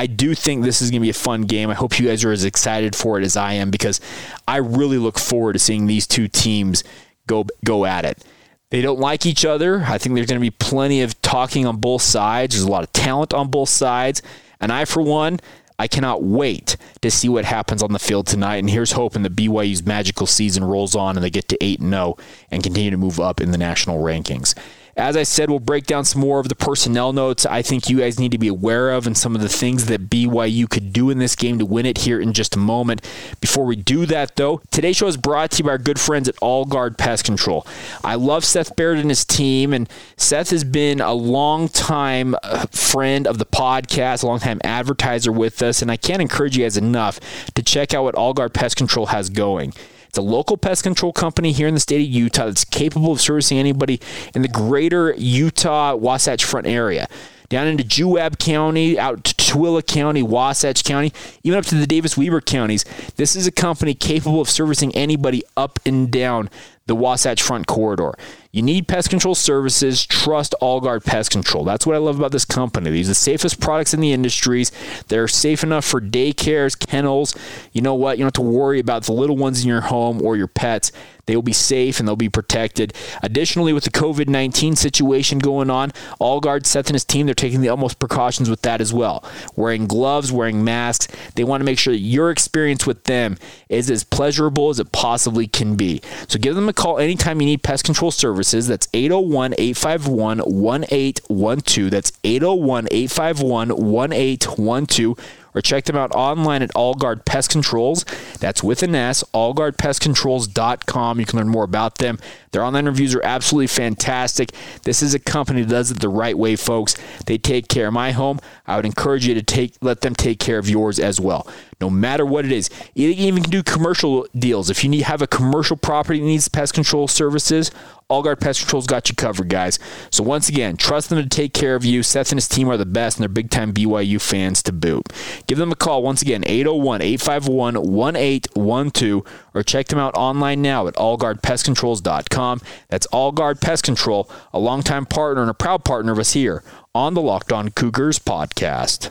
I 0.00 0.06
do 0.06 0.34
think 0.34 0.64
this 0.64 0.80
is 0.80 0.90
going 0.90 1.02
to 1.02 1.04
be 1.04 1.10
a 1.10 1.12
fun 1.12 1.42
game. 1.42 1.68
I 1.68 1.74
hope 1.74 2.00
you 2.00 2.08
guys 2.08 2.24
are 2.24 2.32
as 2.32 2.42
excited 2.42 2.96
for 2.96 3.20
it 3.20 3.22
as 3.22 3.36
I 3.36 3.52
am 3.52 3.70
because 3.70 4.00
I 4.48 4.56
really 4.56 4.96
look 4.96 5.18
forward 5.18 5.52
to 5.52 5.58
seeing 5.58 5.88
these 5.88 6.06
two 6.06 6.26
teams 6.26 6.82
go 7.26 7.44
go 7.66 7.84
at 7.84 8.06
it. 8.06 8.24
They 8.70 8.80
don't 8.80 8.98
like 8.98 9.26
each 9.26 9.44
other. 9.44 9.84
I 9.86 9.98
think 9.98 10.14
there's 10.14 10.26
going 10.26 10.40
to 10.40 10.50
be 10.50 10.52
plenty 10.52 11.02
of 11.02 11.20
talking 11.20 11.66
on 11.66 11.76
both 11.76 12.00
sides. 12.00 12.54
There's 12.54 12.64
a 12.64 12.70
lot 12.70 12.82
of 12.82 12.90
talent 12.94 13.34
on 13.34 13.50
both 13.50 13.68
sides. 13.68 14.22
And 14.58 14.72
I, 14.72 14.86
for 14.86 15.02
one, 15.02 15.38
I 15.78 15.86
cannot 15.86 16.22
wait 16.22 16.78
to 17.02 17.10
see 17.10 17.28
what 17.28 17.44
happens 17.44 17.82
on 17.82 17.92
the 17.92 17.98
field 17.98 18.26
tonight. 18.26 18.56
And 18.56 18.70
here's 18.70 18.92
hoping 18.92 19.20
that 19.24 19.36
BYU's 19.36 19.84
magical 19.84 20.26
season 20.26 20.64
rolls 20.64 20.96
on 20.96 21.18
and 21.18 21.22
they 21.22 21.28
get 21.28 21.46
to 21.48 21.62
8 21.62 21.82
0 21.82 22.16
and 22.50 22.62
continue 22.62 22.90
to 22.90 22.96
move 22.96 23.20
up 23.20 23.42
in 23.42 23.50
the 23.50 23.58
national 23.58 24.02
rankings. 24.02 24.54
As 24.96 25.16
I 25.16 25.22
said, 25.22 25.50
we'll 25.50 25.58
break 25.58 25.86
down 25.86 26.04
some 26.04 26.20
more 26.20 26.40
of 26.40 26.48
the 26.48 26.54
personnel 26.54 27.12
notes 27.12 27.46
I 27.46 27.62
think 27.62 27.88
you 27.88 27.98
guys 27.98 28.18
need 28.18 28.32
to 28.32 28.38
be 28.38 28.48
aware 28.48 28.90
of 28.90 29.06
and 29.06 29.16
some 29.16 29.34
of 29.34 29.40
the 29.40 29.48
things 29.48 29.86
that 29.86 30.10
BYU 30.10 30.68
could 30.68 30.92
do 30.92 31.10
in 31.10 31.18
this 31.18 31.36
game 31.36 31.58
to 31.58 31.66
win 31.66 31.86
it 31.86 31.98
here 31.98 32.20
in 32.20 32.32
just 32.32 32.56
a 32.56 32.58
moment. 32.58 33.06
Before 33.40 33.64
we 33.64 33.76
do 33.76 34.06
that, 34.06 34.36
though, 34.36 34.60
today's 34.70 34.96
show 34.96 35.06
is 35.06 35.16
brought 35.16 35.52
to 35.52 35.58
you 35.58 35.64
by 35.64 35.70
our 35.70 35.78
good 35.78 36.00
friends 36.00 36.28
at 36.28 36.36
All 36.40 36.64
Guard 36.64 36.98
Pest 36.98 37.24
Control. 37.24 37.66
I 38.04 38.16
love 38.16 38.44
Seth 38.44 38.76
Barrett 38.76 38.98
and 38.98 39.10
his 39.10 39.24
team, 39.24 39.72
and 39.72 39.88
Seth 40.16 40.50
has 40.50 40.64
been 40.64 41.00
a 41.00 41.14
long 41.14 41.68
time 41.68 42.34
uh, 42.42 42.66
friend 42.70 43.26
of 43.26 43.38
the 43.38 43.46
podcast, 43.46 44.22
a 44.22 44.26
long 44.26 44.40
time 44.40 44.60
advertiser 44.64 45.32
with 45.32 45.62
us, 45.62 45.82
and 45.82 45.90
I 45.90 45.96
can't 45.96 46.22
encourage 46.22 46.56
you 46.56 46.64
guys 46.64 46.76
enough 46.76 47.20
to 47.54 47.62
check 47.62 47.94
out 47.94 48.04
what 48.04 48.14
All 48.14 48.34
Guard 48.34 48.54
Pest 48.54 48.76
Control 48.76 49.06
has 49.06 49.30
going. 49.30 49.72
It's 50.10 50.18
a 50.18 50.22
local 50.22 50.56
pest 50.56 50.82
control 50.82 51.12
company 51.12 51.52
here 51.52 51.68
in 51.68 51.74
the 51.74 51.78
state 51.78 52.00
of 52.00 52.08
Utah 52.08 52.46
that's 52.46 52.64
capable 52.64 53.12
of 53.12 53.20
servicing 53.20 53.58
anybody 53.58 54.00
in 54.34 54.42
the 54.42 54.48
greater 54.48 55.14
Utah 55.16 55.94
Wasatch 55.94 56.44
Front 56.44 56.66
area 56.66 57.06
down 57.48 57.68
into 57.68 57.84
Juab 57.84 58.36
County, 58.40 58.98
out 58.98 59.22
to 59.22 59.34
Tooele 59.36 59.86
County, 59.86 60.24
Wasatch 60.24 60.82
County, 60.82 61.12
even 61.44 61.60
up 61.60 61.64
to 61.66 61.76
the 61.76 61.86
Davis 61.86 62.16
Weber 62.16 62.40
counties. 62.40 62.84
This 63.14 63.36
is 63.36 63.46
a 63.46 63.52
company 63.52 63.94
capable 63.94 64.40
of 64.40 64.50
servicing 64.50 64.92
anybody 64.96 65.44
up 65.56 65.78
and 65.86 66.10
down 66.10 66.50
the 66.86 66.96
Wasatch 66.96 67.40
Front 67.40 67.68
corridor. 67.68 68.14
You 68.52 68.62
need 68.62 68.88
pest 68.88 69.10
control 69.10 69.36
services. 69.36 70.04
Trust 70.04 70.56
Allguard 70.60 71.04
Pest 71.04 71.30
Control. 71.30 71.62
That's 71.62 71.86
what 71.86 71.94
I 71.94 71.98
love 71.98 72.18
about 72.18 72.32
this 72.32 72.44
company. 72.44 72.90
These 72.90 73.06
are 73.06 73.12
the 73.12 73.14
safest 73.14 73.60
products 73.60 73.94
in 73.94 74.00
the 74.00 74.12
industries. 74.12 74.72
They're 75.06 75.28
safe 75.28 75.62
enough 75.62 75.84
for 75.84 76.00
daycares, 76.00 76.76
kennels. 76.76 77.36
You 77.72 77.82
know 77.82 77.94
what? 77.94 78.18
You 78.18 78.22
don't 78.22 78.36
have 78.36 78.44
to 78.44 78.50
worry 78.50 78.80
about 78.80 79.04
the 79.04 79.12
little 79.12 79.36
ones 79.36 79.62
in 79.62 79.68
your 79.68 79.82
home 79.82 80.20
or 80.20 80.36
your 80.36 80.48
pets. 80.48 80.90
They 81.30 81.36
will 81.36 81.42
be 81.42 81.52
safe 81.52 82.00
and 82.00 82.08
they'll 82.08 82.16
be 82.16 82.28
protected. 82.28 82.92
Additionally, 83.22 83.72
with 83.72 83.84
the 83.84 83.90
COVID 83.90 84.28
19 84.28 84.74
situation 84.74 85.38
going 85.38 85.70
on, 85.70 85.92
Allguard, 86.20 86.66
Seth 86.66 86.88
and 86.88 86.96
his 86.96 87.04
team, 87.04 87.26
they're 87.26 87.36
taking 87.36 87.60
the 87.60 87.68
utmost 87.68 88.00
precautions 88.00 88.50
with 88.50 88.62
that 88.62 88.80
as 88.80 88.92
well. 88.92 89.22
Wearing 89.54 89.86
gloves, 89.86 90.32
wearing 90.32 90.64
masks. 90.64 91.06
They 91.36 91.44
want 91.44 91.60
to 91.60 91.64
make 91.64 91.78
sure 91.78 91.92
that 91.92 92.00
your 92.00 92.32
experience 92.32 92.84
with 92.84 93.04
them 93.04 93.38
is 93.68 93.92
as 93.92 94.02
pleasurable 94.02 94.70
as 94.70 94.80
it 94.80 94.90
possibly 94.90 95.46
can 95.46 95.76
be. 95.76 96.02
So 96.26 96.36
give 96.36 96.56
them 96.56 96.68
a 96.68 96.72
call 96.72 96.98
anytime 96.98 97.40
you 97.40 97.46
need 97.46 97.62
pest 97.62 97.84
control 97.84 98.10
services. 98.10 98.66
That's 98.66 98.88
801 98.92 99.54
851 99.56 100.38
1812. 100.38 101.90
That's 101.92 102.10
801 102.24 102.88
851 102.90 103.68
1812 103.68 105.16
or 105.54 105.60
check 105.60 105.84
them 105.84 105.96
out 105.96 106.14
online 106.14 106.62
at 106.62 106.72
Allguard 106.74 107.24
Pest 107.24 107.50
Controls. 107.50 108.04
That's 108.38 108.62
with 108.62 108.82
an 108.82 108.94
S, 108.94 109.24
allguardpestcontrols.com. 109.34 111.20
You 111.20 111.26
can 111.26 111.38
learn 111.38 111.48
more 111.48 111.64
about 111.64 111.98
them. 111.98 112.18
Their 112.52 112.62
online 112.62 112.86
reviews 112.86 113.14
are 113.14 113.22
absolutely 113.24 113.68
fantastic. 113.68 114.52
This 114.82 115.02
is 115.02 115.14
a 115.14 115.18
company 115.18 115.62
that 115.62 115.70
does 115.70 115.90
it 115.90 116.00
the 116.00 116.08
right 116.08 116.36
way, 116.36 116.56
folks. 116.56 116.94
They 117.26 117.38
take 117.38 117.68
care 117.68 117.88
of 117.88 117.92
my 117.92 118.12
home. 118.12 118.40
I 118.66 118.76
would 118.76 118.86
encourage 118.86 119.26
you 119.26 119.34
to 119.34 119.42
take 119.42 119.74
let 119.80 120.00
them 120.00 120.14
take 120.14 120.38
care 120.38 120.58
of 120.58 120.68
yours 120.68 120.98
as 120.98 121.20
well. 121.20 121.46
No 121.80 121.88
matter 121.88 122.26
what 122.26 122.44
it 122.44 122.52
is, 122.52 122.68
you 122.94 123.08
even 123.08 123.42
can 123.42 123.50
do 123.50 123.62
commercial 123.62 124.26
deals. 124.38 124.68
If 124.70 124.84
you 124.84 124.90
need 124.90 125.02
have 125.02 125.22
a 125.22 125.26
commercial 125.26 125.76
property 125.76 126.20
that 126.20 126.26
needs 126.26 126.48
pest 126.48 126.74
control 126.74 127.08
services, 127.08 127.70
Allguard 128.10 128.40
Pest 128.40 128.60
Control's 128.60 128.88
got 128.88 129.08
you 129.08 129.14
covered, 129.14 129.48
guys. 129.48 129.78
So 130.10 130.24
once 130.24 130.48
again, 130.48 130.76
trust 130.76 131.08
them 131.08 131.22
to 131.22 131.28
take 131.28 131.54
care 131.54 131.76
of 131.76 131.84
you. 131.84 132.02
Seth 132.02 132.32
and 132.32 132.38
his 132.38 132.48
team 132.48 132.68
are 132.68 132.76
the 132.76 132.84
best, 132.84 133.16
and 133.16 133.22
they're 133.22 133.28
big 133.28 133.50
time 133.50 133.72
BYU 133.72 134.20
fans 134.20 134.62
to 134.64 134.72
boot. 134.72 135.12
Give 135.46 135.58
them 135.58 135.70
a 135.70 135.76
call 135.76 136.02
once 136.02 136.20
again, 136.20 136.42
801 136.44 137.02
851 137.02 137.74
1812, 137.74 139.22
or 139.54 139.62
check 139.62 139.86
them 139.86 140.00
out 140.00 140.14
online 140.16 140.60
now 140.60 140.88
at 140.88 140.94
allguardpestcontrols.com. 140.94 142.60
That's 142.88 143.06
Allguard 143.08 143.60
Pest 143.60 143.84
Control, 143.84 144.28
a 144.52 144.58
longtime 144.58 145.06
partner 145.06 145.42
and 145.42 145.50
a 145.50 145.54
proud 145.54 145.84
partner 145.84 146.12
of 146.12 146.18
us 146.18 146.32
here 146.32 146.64
on 146.94 147.14
the 147.14 147.22
Locked 147.22 147.52
On 147.52 147.70
Cougars 147.70 148.18
podcast. 148.18 149.10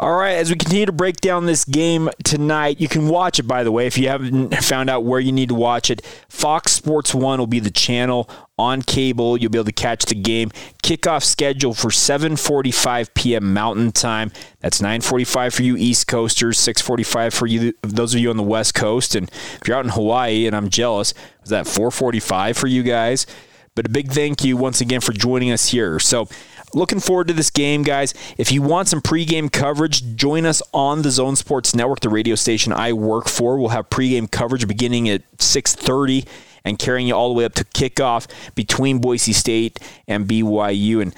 All 0.00 0.14
right, 0.14 0.34
as 0.34 0.48
we 0.48 0.54
continue 0.54 0.86
to 0.86 0.92
break 0.92 1.16
down 1.16 1.46
this 1.46 1.64
game 1.64 2.08
tonight, 2.22 2.80
you 2.80 2.86
can 2.86 3.08
watch 3.08 3.40
it, 3.40 3.48
by 3.48 3.64
the 3.64 3.72
way, 3.72 3.88
if 3.88 3.98
you 3.98 4.06
haven't 4.06 4.54
found 4.62 4.88
out 4.88 5.02
where 5.02 5.18
you 5.18 5.32
need 5.32 5.48
to 5.48 5.56
watch 5.56 5.90
it. 5.90 6.06
Fox 6.28 6.70
Sports 6.70 7.12
1 7.12 7.40
will 7.40 7.48
be 7.48 7.58
the 7.58 7.72
channel 7.72 8.30
on 8.56 8.82
cable. 8.82 9.36
You'll 9.36 9.50
be 9.50 9.58
able 9.58 9.64
to 9.64 9.72
catch 9.72 10.04
the 10.04 10.14
game. 10.14 10.50
Kickoff 10.84 11.24
schedule 11.24 11.74
for 11.74 11.88
7:45 11.88 13.12
p.m. 13.14 13.52
Mountain 13.52 13.90
Time. 13.90 14.30
That's 14.60 14.80
9:45 14.80 15.56
for 15.56 15.62
you 15.64 15.76
East 15.76 16.06
Coasters, 16.06 16.60
6:45 16.60 17.34
for 17.34 17.48
you 17.48 17.72
those 17.82 18.14
of 18.14 18.20
you 18.20 18.30
on 18.30 18.36
the 18.36 18.44
West 18.44 18.76
Coast. 18.76 19.16
And 19.16 19.28
if 19.28 19.66
you're 19.66 19.76
out 19.76 19.84
in 19.84 19.90
Hawaii, 19.90 20.46
and 20.46 20.54
I'm 20.54 20.68
jealous, 20.68 21.12
was 21.40 21.50
that 21.50 21.66
4:45 21.66 22.56
for 22.56 22.68
you 22.68 22.84
guys? 22.84 23.26
But 23.74 23.86
a 23.86 23.90
big 23.90 24.10
thank 24.10 24.44
you 24.44 24.56
once 24.56 24.80
again 24.80 25.00
for 25.00 25.12
joining 25.12 25.52
us 25.52 25.68
here. 25.68 26.00
So 26.00 26.28
looking 26.74 27.00
forward 27.00 27.28
to 27.28 27.34
this 27.34 27.50
game, 27.50 27.82
guys. 27.82 28.14
If 28.36 28.52
you 28.52 28.62
want 28.62 28.88
some 28.88 29.00
pregame 29.00 29.50
coverage, 29.50 30.16
join 30.16 30.46
us 30.46 30.62
on 30.72 31.02
the 31.02 31.10
Zone 31.10 31.36
Sports 31.36 31.74
Network, 31.74 32.00
the 32.00 32.08
radio 32.08 32.34
station 32.34 32.72
I 32.72 32.92
work 32.92 33.28
for. 33.28 33.58
We'll 33.58 33.70
have 33.70 33.90
pregame 33.90 34.30
coverage 34.30 34.66
beginning 34.66 35.08
at 35.08 35.22
6:30 35.38 36.26
and 36.64 36.78
carrying 36.78 37.08
you 37.08 37.14
all 37.14 37.28
the 37.28 37.34
way 37.34 37.44
up 37.44 37.54
to 37.54 37.64
kickoff 37.64 38.26
between 38.54 38.98
Boise 38.98 39.32
State 39.32 39.78
and 40.06 40.26
BYU. 40.26 41.00
And 41.00 41.14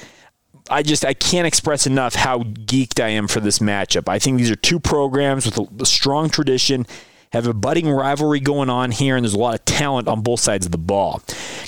I 0.70 0.82
just 0.82 1.04
I 1.04 1.14
can't 1.14 1.46
express 1.46 1.86
enough 1.86 2.14
how 2.14 2.40
geeked 2.40 3.02
I 3.02 3.08
am 3.08 3.26
for 3.26 3.40
this 3.40 3.58
matchup. 3.58 4.08
I 4.08 4.18
think 4.18 4.38
these 4.38 4.50
are 4.50 4.56
two 4.56 4.78
programs 4.78 5.46
with 5.46 5.58
a, 5.58 5.66
a 5.82 5.86
strong 5.86 6.30
tradition 6.30 6.86
have 7.32 7.46
a 7.46 7.54
budding 7.54 7.88
rivalry 7.88 8.40
going 8.40 8.68
on 8.68 8.90
here, 8.90 9.16
and 9.16 9.24
there's 9.24 9.34
a 9.34 9.38
lot 9.38 9.54
of 9.54 9.64
talent 9.64 10.08
on 10.08 10.20
both 10.20 10.40
sides 10.40 10.66
of 10.66 10.72
the 10.72 10.78
ball. 10.78 11.22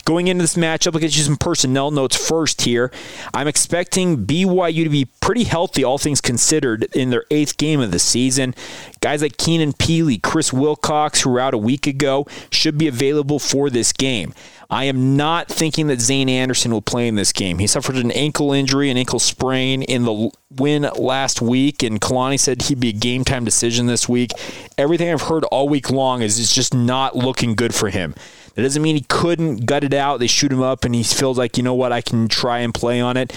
Going 0.04 0.26
into 0.26 0.42
this 0.42 0.56
matchup, 0.56 0.94
I'll 0.94 1.00
get 1.00 1.16
you 1.16 1.22
some 1.22 1.36
personnel 1.36 1.92
notes 1.92 2.16
first 2.16 2.62
here. 2.62 2.90
I'm 3.32 3.46
expecting 3.46 4.26
BYU 4.26 4.82
to 4.82 4.90
be 4.90 5.04
pretty 5.20 5.44
healthy, 5.44 5.84
all 5.84 5.98
things 5.98 6.20
considered, 6.20 6.84
in 6.96 7.10
their 7.10 7.24
eighth 7.30 7.56
game 7.58 7.80
of 7.80 7.92
the 7.92 8.00
season. 8.00 8.56
Guys 9.02 9.20
like 9.20 9.36
Keenan 9.36 9.72
Pili, 9.72 10.22
Chris 10.22 10.52
Wilcox, 10.52 11.22
who 11.22 11.30
were 11.30 11.40
out 11.40 11.54
a 11.54 11.58
week 11.58 11.88
ago, 11.88 12.24
should 12.50 12.78
be 12.78 12.86
available 12.86 13.40
for 13.40 13.68
this 13.68 13.92
game. 13.92 14.32
I 14.70 14.84
am 14.84 15.16
not 15.16 15.48
thinking 15.48 15.88
that 15.88 16.00
Zayne 16.00 16.30
Anderson 16.30 16.70
will 16.70 16.82
play 16.82 17.08
in 17.08 17.16
this 17.16 17.32
game. 17.32 17.58
He 17.58 17.66
suffered 17.66 17.96
an 17.96 18.12
ankle 18.12 18.52
injury, 18.52 18.90
an 18.90 18.96
ankle 18.96 19.18
sprain 19.18 19.82
in 19.82 20.04
the 20.04 20.30
win 20.52 20.88
last 20.96 21.42
week, 21.42 21.82
and 21.82 22.00
Kalani 22.00 22.38
said 22.38 22.62
he'd 22.62 22.78
be 22.78 22.90
a 22.90 22.92
game 22.92 23.24
time 23.24 23.44
decision 23.44 23.86
this 23.86 24.08
week. 24.08 24.30
Everything 24.78 25.12
I've 25.12 25.22
heard 25.22 25.42
all 25.46 25.68
week 25.68 25.90
long 25.90 26.22
is 26.22 26.38
it's 26.38 26.54
just 26.54 26.72
not 26.72 27.16
looking 27.16 27.56
good 27.56 27.74
for 27.74 27.90
him. 27.90 28.14
That 28.54 28.62
doesn't 28.62 28.82
mean 28.82 28.94
he 28.94 29.04
couldn't 29.08 29.66
gut 29.66 29.82
it 29.82 29.94
out. 29.94 30.20
They 30.20 30.28
shoot 30.28 30.52
him 30.52 30.62
up, 30.62 30.84
and 30.84 30.94
he 30.94 31.02
feels 31.02 31.36
like, 31.36 31.56
you 31.56 31.64
know 31.64 31.74
what, 31.74 31.90
I 31.90 32.02
can 32.02 32.28
try 32.28 32.60
and 32.60 32.72
play 32.72 33.00
on 33.00 33.16
it. 33.16 33.36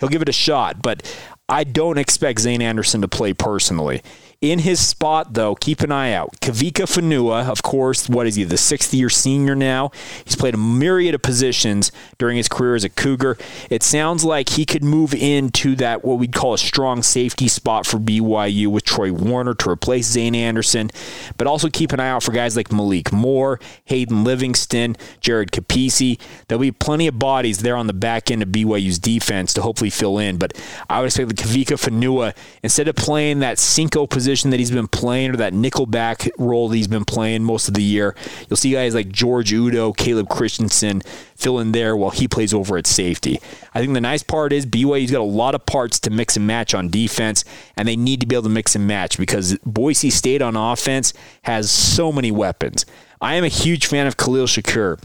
He'll 0.00 0.08
give 0.08 0.22
it 0.22 0.28
a 0.28 0.32
shot, 0.32 0.82
but 0.82 1.08
I 1.48 1.62
don't 1.62 1.98
expect 1.98 2.40
Zayne 2.40 2.62
Anderson 2.62 3.00
to 3.02 3.08
play 3.08 3.32
personally. 3.32 4.02
In 4.44 4.58
his 4.58 4.78
spot, 4.78 5.32
though, 5.32 5.54
keep 5.54 5.80
an 5.80 5.90
eye 5.90 6.12
out. 6.12 6.38
Kavika 6.42 6.84
Fonua, 6.84 7.48
of 7.48 7.62
course, 7.62 8.10
what 8.10 8.26
is 8.26 8.34
he, 8.34 8.44
the 8.44 8.58
sixth 8.58 8.92
year 8.92 9.08
senior 9.08 9.54
now? 9.54 9.90
He's 10.22 10.36
played 10.36 10.52
a 10.52 10.58
myriad 10.58 11.14
of 11.14 11.22
positions 11.22 11.90
during 12.18 12.36
his 12.36 12.46
career 12.46 12.74
as 12.74 12.84
a 12.84 12.90
Cougar. 12.90 13.38
It 13.70 13.82
sounds 13.82 14.22
like 14.22 14.50
he 14.50 14.66
could 14.66 14.84
move 14.84 15.14
into 15.14 15.74
that, 15.76 16.04
what 16.04 16.18
we'd 16.18 16.34
call 16.34 16.52
a 16.52 16.58
strong 16.58 17.02
safety 17.02 17.48
spot 17.48 17.86
for 17.86 17.96
BYU 17.96 18.66
with 18.66 18.84
Troy 18.84 19.14
Warner 19.14 19.54
to 19.54 19.70
replace 19.70 20.08
Zayne 20.08 20.34
Anderson. 20.34 20.90
But 21.38 21.46
also 21.46 21.70
keep 21.70 21.92
an 21.92 22.00
eye 22.00 22.10
out 22.10 22.22
for 22.22 22.32
guys 22.32 22.54
like 22.54 22.70
Malik 22.70 23.14
Moore, 23.14 23.58
Hayden 23.86 24.24
Livingston, 24.24 24.94
Jared 25.22 25.52
Kapisi. 25.52 26.20
There'll 26.48 26.60
be 26.60 26.70
plenty 26.70 27.06
of 27.06 27.18
bodies 27.18 27.60
there 27.60 27.76
on 27.76 27.86
the 27.86 27.94
back 27.94 28.30
end 28.30 28.42
of 28.42 28.50
BYU's 28.50 28.98
defense 28.98 29.54
to 29.54 29.62
hopefully 29.62 29.88
fill 29.88 30.18
in. 30.18 30.36
But 30.36 30.52
I 30.90 31.00
would 31.00 31.06
expect 31.06 31.30
the 31.30 31.34
Kavika 31.34 31.80
Fonua, 31.80 32.36
instead 32.62 32.88
of 32.88 32.96
playing 32.96 33.38
that 33.38 33.58
Cinco 33.58 34.06
position, 34.06 34.33
position 34.34 34.50
that 34.50 34.58
he's 34.58 34.72
been 34.72 34.88
playing 34.88 35.30
or 35.30 35.36
that 35.36 35.52
nickelback 35.52 36.28
role 36.38 36.68
that 36.68 36.76
he's 36.76 36.88
been 36.88 37.04
playing 37.04 37.44
most 37.44 37.68
of 37.68 37.74
the 37.74 37.82
year. 37.84 38.16
You'll 38.48 38.56
see 38.56 38.72
guys 38.72 38.92
like 38.92 39.08
George 39.10 39.52
Udo, 39.52 39.92
Caleb 39.92 40.28
Christensen 40.28 41.02
fill 41.36 41.60
in 41.60 41.70
there 41.70 41.96
while 41.96 42.10
he 42.10 42.26
plays 42.26 42.52
over 42.52 42.76
at 42.76 42.88
safety. 42.88 43.38
I 43.74 43.80
think 43.80 43.94
the 43.94 44.00
nice 44.00 44.24
part 44.24 44.52
is 44.52 44.66
BYU's 44.66 45.12
got 45.12 45.20
a 45.20 45.22
lot 45.22 45.54
of 45.54 45.64
parts 45.66 46.00
to 46.00 46.10
mix 46.10 46.36
and 46.36 46.48
match 46.48 46.74
on 46.74 46.88
defense, 46.88 47.44
and 47.76 47.86
they 47.86 47.94
need 47.94 48.20
to 48.22 48.26
be 48.26 48.34
able 48.34 48.42
to 48.44 48.48
mix 48.48 48.74
and 48.74 48.88
match 48.88 49.18
because 49.18 49.56
Boise 49.64 50.10
State 50.10 50.42
on 50.42 50.56
offense 50.56 51.12
has 51.42 51.70
so 51.70 52.10
many 52.10 52.32
weapons. 52.32 52.84
I 53.20 53.34
am 53.34 53.44
a 53.44 53.48
huge 53.48 53.86
fan 53.86 54.08
of 54.08 54.16
Khalil 54.16 54.46
Shakir 54.46 55.00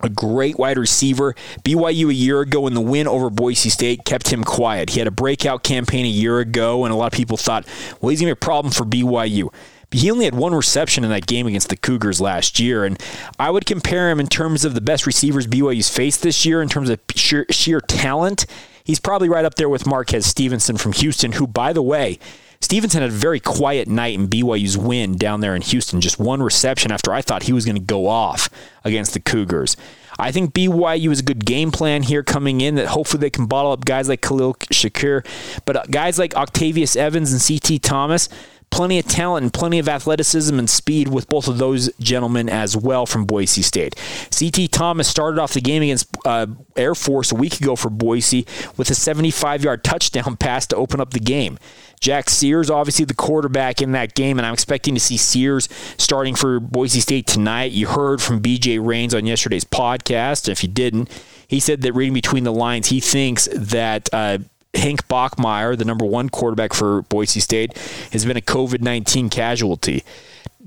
a 0.00 0.08
great 0.08 0.58
wide 0.58 0.78
receiver. 0.78 1.34
BYU 1.64 2.10
a 2.10 2.14
year 2.14 2.40
ago 2.40 2.66
in 2.66 2.74
the 2.74 2.80
win 2.80 3.06
over 3.06 3.30
Boise 3.30 3.70
State 3.70 4.04
kept 4.04 4.28
him 4.28 4.44
quiet. 4.44 4.90
He 4.90 4.98
had 4.98 5.08
a 5.08 5.12
breakout 5.12 5.62
campaign 5.62 6.04
a 6.04 6.08
year 6.08 6.38
ago, 6.38 6.84
and 6.84 6.92
a 6.92 6.96
lot 6.96 7.12
of 7.12 7.16
people 7.16 7.36
thought, 7.36 7.66
well, 8.00 8.10
he's 8.10 8.20
going 8.20 8.30
to 8.30 8.36
be 8.36 8.38
a 8.38 8.44
problem 8.44 8.72
for 8.72 8.84
BYU. 8.84 9.52
But 9.90 10.00
he 10.00 10.10
only 10.10 10.24
had 10.24 10.34
one 10.34 10.54
reception 10.54 11.04
in 11.04 11.10
that 11.10 11.26
game 11.26 11.46
against 11.46 11.68
the 11.68 11.76
Cougars 11.76 12.20
last 12.20 12.58
year, 12.58 12.84
and 12.84 13.00
I 13.38 13.50
would 13.50 13.66
compare 13.66 14.10
him 14.10 14.18
in 14.18 14.26
terms 14.26 14.64
of 14.64 14.74
the 14.74 14.80
best 14.80 15.06
receivers 15.06 15.46
BYU's 15.46 15.88
faced 15.88 16.22
this 16.22 16.44
year 16.44 16.60
in 16.60 16.68
terms 16.68 16.90
of 16.90 16.98
sheer, 17.14 17.46
sheer 17.50 17.80
talent. 17.80 18.46
He's 18.82 19.00
probably 19.00 19.28
right 19.28 19.44
up 19.44 19.54
there 19.54 19.68
with 19.68 19.86
Marquez 19.86 20.26
Stevenson 20.26 20.76
from 20.76 20.92
Houston, 20.92 21.32
who, 21.32 21.46
by 21.46 21.72
the 21.72 21.82
way, 21.82 22.18
Stevenson 22.66 23.00
had 23.00 23.12
a 23.12 23.14
very 23.14 23.38
quiet 23.38 23.86
night 23.86 24.16
in 24.16 24.26
BYU's 24.26 24.76
win 24.76 25.14
down 25.16 25.40
there 25.40 25.54
in 25.54 25.62
Houston. 25.62 26.00
Just 26.00 26.18
one 26.18 26.42
reception 26.42 26.90
after 26.90 27.12
I 27.12 27.22
thought 27.22 27.44
he 27.44 27.52
was 27.52 27.64
going 27.64 27.76
to 27.76 27.80
go 27.80 28.08
off 28.08 28.50
against 28.82 29.14
the 29.14 29.20
Cougars. 29.20 29.76
I 30.18 30.32
think 30.32 30.52
BYU 30.52 31.12
is 31.12 31.20
a 31.20 31.22
good 31.22 31.44
game 31.44 31.70
plan 31.70 32.02
here 32.02 32.24
coming 32.24 32.60
in 32.60 32.74
that 32.74 32.88
hopefully 32.88 33.20
they 33.20 33.30
can 33.30 33.46
bottle 33.46 33.70
up 33.70 33.84
guys 33.84 34.08
like 34.08 34.20
Khalil 34.20 34.54
Shakir. 34.54 35.24
But 35.64 35.76
uh, 35.76 35.84
guys 35.88 36.18
like 36.18 36.34
Octavius 36.34 36.96
Evans 36.96 37.32
and 37.32 37.40
CT 37.40 37.80
Thomas, 37.84 38.28
plenty 38.76 38.98
of 38.98 39.06
talent 39.06 39.42
and 39.42 39.54
plenty 39.54 39.78
of 39.78 39.88
athleticism 39.88 40.58
and 40.58 40.68
speed 40.68 41.08
with 41.08 41.26
both 41.30 41.48
of 41.48 41.56
those 41.56 41.90
gentlemen 41.94 42.46
as 42.46 42.76
well 42.76 43.06
from 43.06 43.24
Boise 43.24 43.62
State. 43.62 43.94
CT 44.38 44.70
Thomas 44.70 45.08
started 45.08 45.40
off 45.40 45.54
the 45.54 45.62
game 45.62 45.82
against 45.82 46.14
uh, 46.26 46.46
Air 46.76 46.94
Force 46.94 47.32
a 47.32 47.34
week 47.36 47.58
ago 47.58 47.74
for 47.74 47.88
Boise 47.88 48.46
with 48.76 48.90
a 48.90 48.94
75 48.94 49.64
yard 49.64 49.82
touchdown 49.82 50.36
pass 50.40 50.66
to 50.66 50.76
open 50.76 51.00
up 51.00 51.12
the 51.12 51.20
game. 51.20 51.58
Jack 52.00 52.28
Sears, 52.28 52.68
obviously 52.68 53.06
the 53.06 53.14
quarterback 53.14 53.80
in 53.80 53.92
that 53.92 54.14
game, 54.14 54.38
and 54.38 54.44
I'm 54.44 54.52
expecting 54.52 54.92
to 54.92 55.00
see 55.00 55.16
Sears 55.16 55.70
starting 55.96 56.34
for 56.34 56.60
Boise 56.60 57.00
State 57.00 57.26
tonight. 57.26 57.72
You 57.72 57.86
heard 57.86 58.20
from 58.20 58.42
BJ 58.42 58.78
Rains 58.84 59.14
on 59.14 59.24
yesterday's 59.24 59.64
podcast. 59.64 60.50
If 60.50 60.62
you 60.62 60.68
didn't, 60.68 61.10
he 61.48 61.60
said 61.60 61.80
that 61.80 61.94
reading 61.94 62.12
between 62.12 62.44
the 62.44 62.52
lines, 62.52 62.88
he 62.88 63.00
thinks 63.00 63.48
that 63.54 64.10
uh, 64.12 64.38
Hank 64.76 65.06
Bachmeier, 65.08 65.76
the 65.76 65.84
number 65.84 66.04
one 66.04 66.28
quarterback 66.28 66.72
for 66.72 67.02
Boise 67.02 67.40
State, 67.40 67.76
has 68.12 68.24
been 68.24 68.36
a 68.36 68.40
COVID 68.40 68.80
19 68.80 69.30
casualty. 69.30 70.04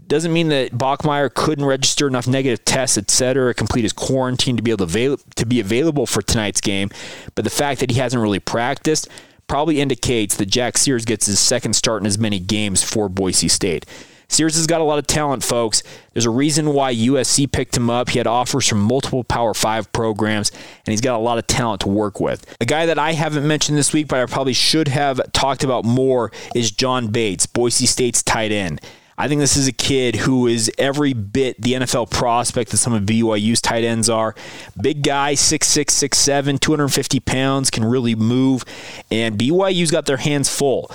Doesn't 0.07 0.33
mean 0.33 0.49
that 0.49 0.71
Bachmeyer 0.71 1.31
couldn't 1.31 1.65
register 1.65 2.07
enough 2.07 2.27
negative 2.27 2.65
tests, 2.65 2.97
et 2.97 3.11
cetera, 3.11 3.53
complete 3.53 3.83
his 3.83 3.93
quarantine 3.93 4.57
to 4.57 4.63
be 4.63 4.71
able 4.71 4.79
to, 4.79 4.83
avail- 4.85 5.19
to 5.35 5.45
be 5.45 5.59
available 5.59 6.07
for 6.07 6.21
tonight's 6.21 6.61
game. 6.61 6.89
But 7.35 7.43
the 7.43 7.51
fact 7.51 7.79
that 7.81 7.91
he 7.91 7.99
hasn't 7.99 8.21
really 8.21 8.39
practiced 8.39 9.07
probably 9.47 9.81
indicates 9.81 10.35
that 10.37 10.47
Jack 10.47 10.77
Sears 10.77 11.05
gets 11.05 11.25
his 11.25 11.39
second 11.39 11.73
start 11.73 12.01
in 12.01 12.07
as 12.07 12.17
many 12.17 12.39
games 12.39 12.83
for 12.83 13.09
Boise 13.09 13.47
State. 13.47 13.85
Sears 14.29 14.55
has 14.55 14.67
got 14.67 14.79
a 14.79 14.83
lot 14.83 14.99
of 14.99 15.07
talent, 15.07 15.43
folks. 15.43 15.83
There's 16.13 16.25
a 16.25 16.29
reason 16.29 16.73
why 16.73 16.93
USC 16.93 17.51
picked 17.51 17.75
him 17.75 17.89
up. 17.89 18.09
He 18.09 18.19
had 18.19 18.27
offers 18.27 18.67
from 18.67 18.79
multiple 18.79 19.23
Power 19.23 19.53
Five 19.53 19.91
programs, 19.91 20.51
and 20.51 20.93
he's 20.93 21.01
got 21.01 21.15
a 21.15 21.21
lot 21.21 21.39
of 21.39 21.47
talent 21.47 21.81
to 21.81 21.89
work 21.89 22.19
with. 22.19 22.45
A 22.61 22.65
guy 22.65 22.85
that 22.85 22.99
I 22.99 23.13
haven't 23.13 23.45
mentioned 23.47 23.77
this 23.77 23.91
week, 23.91 24.07
but 24.07 24.19
I 24.19 24.25
probably 24.27 24.53
should 24.53 24.87
have 24.87 25.19
talked 25.33 25.63
about 25.63 25.83
more, 25.83 26.31
is 26.55 26.71
John 26.71 27.07
Bates, 27.07 27.47
Boise 27.47 27.87
State's 27.87 28.21
tight 28.21 28.51
end. 28.51 28.81
I 29.17 29.27
think 29.27 29.39
this 29.39 29.57
is 29.57 29.67
a 29.67 29.73
kid 29.73 30.15
who 30.15 30.47
is 30.47 30.71
every 30.77 31.11
bit 31.11 31.61
the 31.61 31.73
NFL 31.73 32.09
prospect 32.09 32.71
that 32.71 32.77
some 32.77 32.93
of 32.93 33.03
BYU's 33.03 33.59
tight 33.59 33.83
ends 33.83 34.09
are. 34.09 34.33
Big 34.81 35.03
guy, 35.03 35.33
6'6, 35.33 35.87
6'7, 35.87 36.57
250 36.57 37.19
pounds, 37.19 37.69
can 37.69 37.83
really 37.83 38.15
move, 38.15 38.63
and 39.11 39.37
BYU's 39.37 39.91
got 39.91 40.05
their 40.05 40.17
hands 40.17 40.47
full 40.47 40.89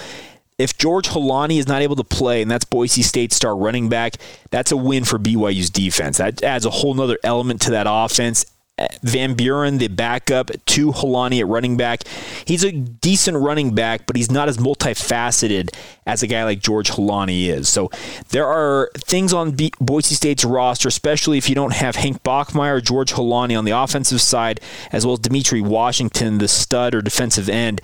if 0.59 0.79
George 0.79 1.09
Holani 1.09 1.59
is 1.59 1.67
not 1.67 1.83
able 1.83 1.97
to 1.97 2.05
play, 2.05 2.41
and 2.41 2.51
that's 2.51 2.65
Boise 2.65 3.03
State 3.03 3.33
star 3.33 3.57
running 3.57 3.89
back, 3.89 4.15
that's 4.51 4.71
a 4.71 4.77
win 4.77 5.05
for 5.05 5.19
BYU's 5.19 5.71
defense. 5.71 6.19
That 6.19 6.43
adds 6.43 6.65
a 6.65 6.71
whole 6.71 6.95
nother 6.95 7.19
element 7.25 7.61
to 7.63 7.71
that 7.73 7.87
offense. 7.89 8.47
Uh, 8.77 8.89
Van 9.03 9.35
Buren, 9.35 9.79
the 9.79 9.87
backup 9.87 10.51
to 10.67 10.91
Holani 10.91 11.39
at 11.39 11.47
running 11.47 11.77
back. 11.77 12.03
He's 12.45 12.65
a 12.65 12.73
decent 12.73 13.37
running 13.37 13.73
back, 13.73 14.05
but 14.07 14.17
he's 14.17 14.33
not 14.33 14.49
as 14.49 14.59
multifaceted 14.59 15.73
as 16.07 16.25
a 16.25 16.27
guy 16.27 16.43
like 16.43 16.59
George 16.59 16.91
Holani 16.91 17.47
is. 17.47 17.69
So 17.69 17.89
there 18.31 18.49
are 18.49 18.91
things 18.97 19.33
on 19.33 19.53
B- 19.53 19.73
Boise 19.81 20.17
State's 20.17 20.45
roster, 20.45 20.89
especially 20.89 21.39
if 21.39 21.49
you 21.49 21.55
don't 21.55 21.73
have 21.73 21.95
Hank 21.95 22.25
Bachmeier 22.25 22.77
or 22.77 22.81
George 22.81 23.13
Holani 23.13 23.57
on 23.57 23.65
the 23.65 23.71
offensive 23.73 24.21
side, 24.21 24.61
as 24.91 25.07
well 25.07 25.15
as 25.15 25.21
Demitri 25.21 25.61
Washington, 25.61 26.39
the 26.39 26.49
stud 26.49 26.97
or 26.97 27.01
defensive 27.01 27.49
end, 27.49 27.81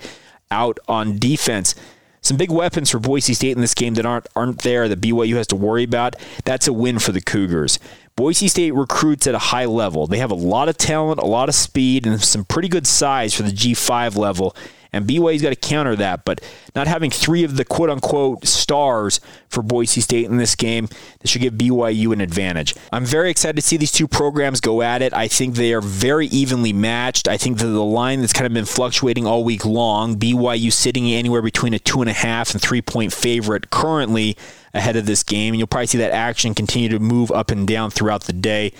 out 0.51 0.77
on 0.89 1.17
defense 1.17 1.73
some 2.21 2.37
big 2.37 2.51
weapons 2.51 2.89
for 2.89 2.99
Boise 2.99 3.33
State 3.33 3.55
in 3.55 3.61
this 3.61 3.73
game 3.73 3.95
that 3.95 4.05
aren't 4.05 4.27
aren't 4.35 4.61
there 4.61 4.87
that 4.87 5.01
BYU 5.01 5.35
has 5.35 5.47
to 5.47 5.55
worry 5.55 5.83
about. 5.83 6.15
That's 6.45 6.67
a 6.67 6.73
win 6.73 6.99
for 6.99 7.11
the 7.11 7.21
Cougars. 7.21 7.79
Boise 8.15 8.47
State 8.47 8.73
recruits 8.73 9.25
at 9.25 9.35
a 9.35 9.39
high 9.39 9.65
level. 9.65 10.05
They 10.05 10.19
have 10.19 10.31
a 10.31 10.35
lot 10.35 10.69
of 10.69 10.77
talent, 10.77 11.19
a 11.19 11.25
lot 11.25 11.49
of 11.49 11.55
speed, 11.55 12.05
and 12.05 12.21
some 12.21 12.45
pretty 12.45 12.67
good 12.67 12.85
size 12.85 13.33
for 13.33 13.43
the 13.43 13.51
G5 13.51 14.15
level 14.15 14.55
and 14.93 15.07
BYU's 15.07 15.41
got 15.41 15.49
to 15.49 15.55
counter 15.55 15.95
that. 15.95 16.25
But 16.25 16.41
not 16.75 16.87
having 16.87 17.09
three 17.11 17.43
of 17.43 17.57
the 17.57 17.65
quote 17.65 17.89
unquote 17.89 18.45
stars 18.45 19.19
for 19.49 19.61
Boise 19.61 20.01
State 20.01 20.25
in 20.25 20.37
this 20.37 20.55
game, 20.55 20.87
this 21.19 21.31
should 21.31 21.41
give 21.41 21.53
BYU 21.53 22.13
an 22.13 22.21
advantage. 22.21 22.75
I'm 22.91 23.05
very 23.05 23.29
excited 23.29 23.55
to 23.55 23.61
see 23.61 23.77
these 23.77 23.91
two 23.91 24.07
programs 24.07 24.59
go 24.59 24.81
at 24.81 25.01
it. 25.01 25.13
I 25.13 25.27
think 25.27 25.55
they 25.55 25.73
are 25.73 25.81
very 25.81 26.27
evenly 26.27 26.73
matched. 26.73 27.27
I 27.27 27.37
think 27.37 27.57
that 27.59 27.67
the 27.67 27.83
line 27.83 28.21
that's 28.21 28.33
kind 28.33 28.47
of 28.47 28.53
been 28.53 28.65
fluctuating 28.65 29.25
all 29.25 29.43
week 29.43 29.65
long, 29.65 30.17
BYU 30.17 30.71
sitting 30.71 31.09
anywhere 31.11 31.41
between 31.41 31.73
a 31.73 31.79
two 31.79 32.01
and 32.01 32.09
a 32.09 32.13
half 32.13 32.51
and 32.51 32.61
three 32.61 32.81
point 32.81 33.13
favorite 33.13 33.69
currently 33.69 34.37
ahead 34.73 34.95
of 34.95 35.05
this 35.05 35.23
game. 35.23 35.53
And 35.53 35.59
you'll 35.59 35.67
probably 35.67 35.87
see 35.87 35.97
that 35.99 36.11
action 36.11 36.53
continue 36.53 36.89
to 36.89 36.99
move 36.99 37.31
up 37.31 37.51
and 37.51 37.67
down 37.67 37.91
throughout 37.91 38.23
the 38.23 38.33
day 38.33 38.73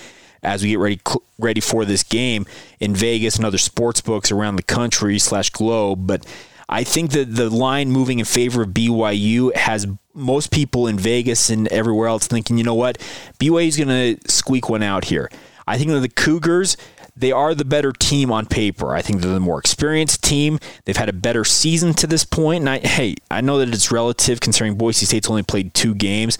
as 0.43 0.63
we 0.63 0.69
get 0.69 0.79
ready 0.79 0.99
ready 1.37 1.61
for 1.61 1.85
this 1.85 2.03
game 2.03 2.45
in 2.79 2.95
Vegas 2.95 3.35
and 3.35 3.45
other 3.45 3.57
sports 3.57 4.01
books 4.01 4.31
around 4.31 4.55
the 4.55 4.63
country 4.63 5.19
slash 5.19 5.49
globe. 5.49 6.07
But 6.07 6.25
I 6.69 6.83
think 6.83 7.11
that 7.11 7.35
the 7.35 7.49
line 7.49 7.91
moving 7.91 8.19
in 8.19 8.25
favor 8.25 8.63
of 8.63 8.69
BYU 8.69 9.55
has 9.55 9.87
most 10.13 10.51
people 10.51 10.87
in 10.87 10.97
Vegas 10.97 11.49
and 11.49 11.67
everywhere 11.69 12.07
else 12.07 12.27
thinking, 12.27 12.57
you 12.57 12.63
know 12.63 12.75
what, 12.75 12.97
BYU 13.39 13.67
is 13.67 13.77
going 13.77 14.17
to 14.17 14.31
squeak 14.31 14.69
one 14.69 14.83
out 14.83 15.05
here. 15.05 15.29
I 15.67 15.77
think 15.77 15.89
that 15.91 15.99
the 15.99 16.09
Cougars 16.09 16.77
they 17.15 17.31
are 17.31 17.53
the 17.53 17.65
better 17.65 17.91
team 17.91 18.31
on 18.31 18.45
paper. 18.45 18.95
I 18.95 19.01
think 19.01 19.21
they're 19.21 19.33
the 19.33 19.39
more 19.39 19.59
experienced 19.59 20.23
team. 20.23 20.59
They've 20.85 20.97
had 20.97 21.09
a 21.09 21.13
better 21.13 21.43
season 21.43 21.93
to 21.95 22.07
this 22.07 22.23
point. 22.23 22.61
And 22.61 22.69
I, 22.69 22.79
hey, 22.79 23.15
I 23.29 23.41
know 23.41 23.59
that 23.59 23.69
it's 23.69 23.91
relative 23.91 24.39
considering 24.39 24.75
Boise 24.75 25.05
State's 25.05 25.29
only 25.29 25.43
played 25.43 25.73
two 25.73 25.93
games, 25.93 26.37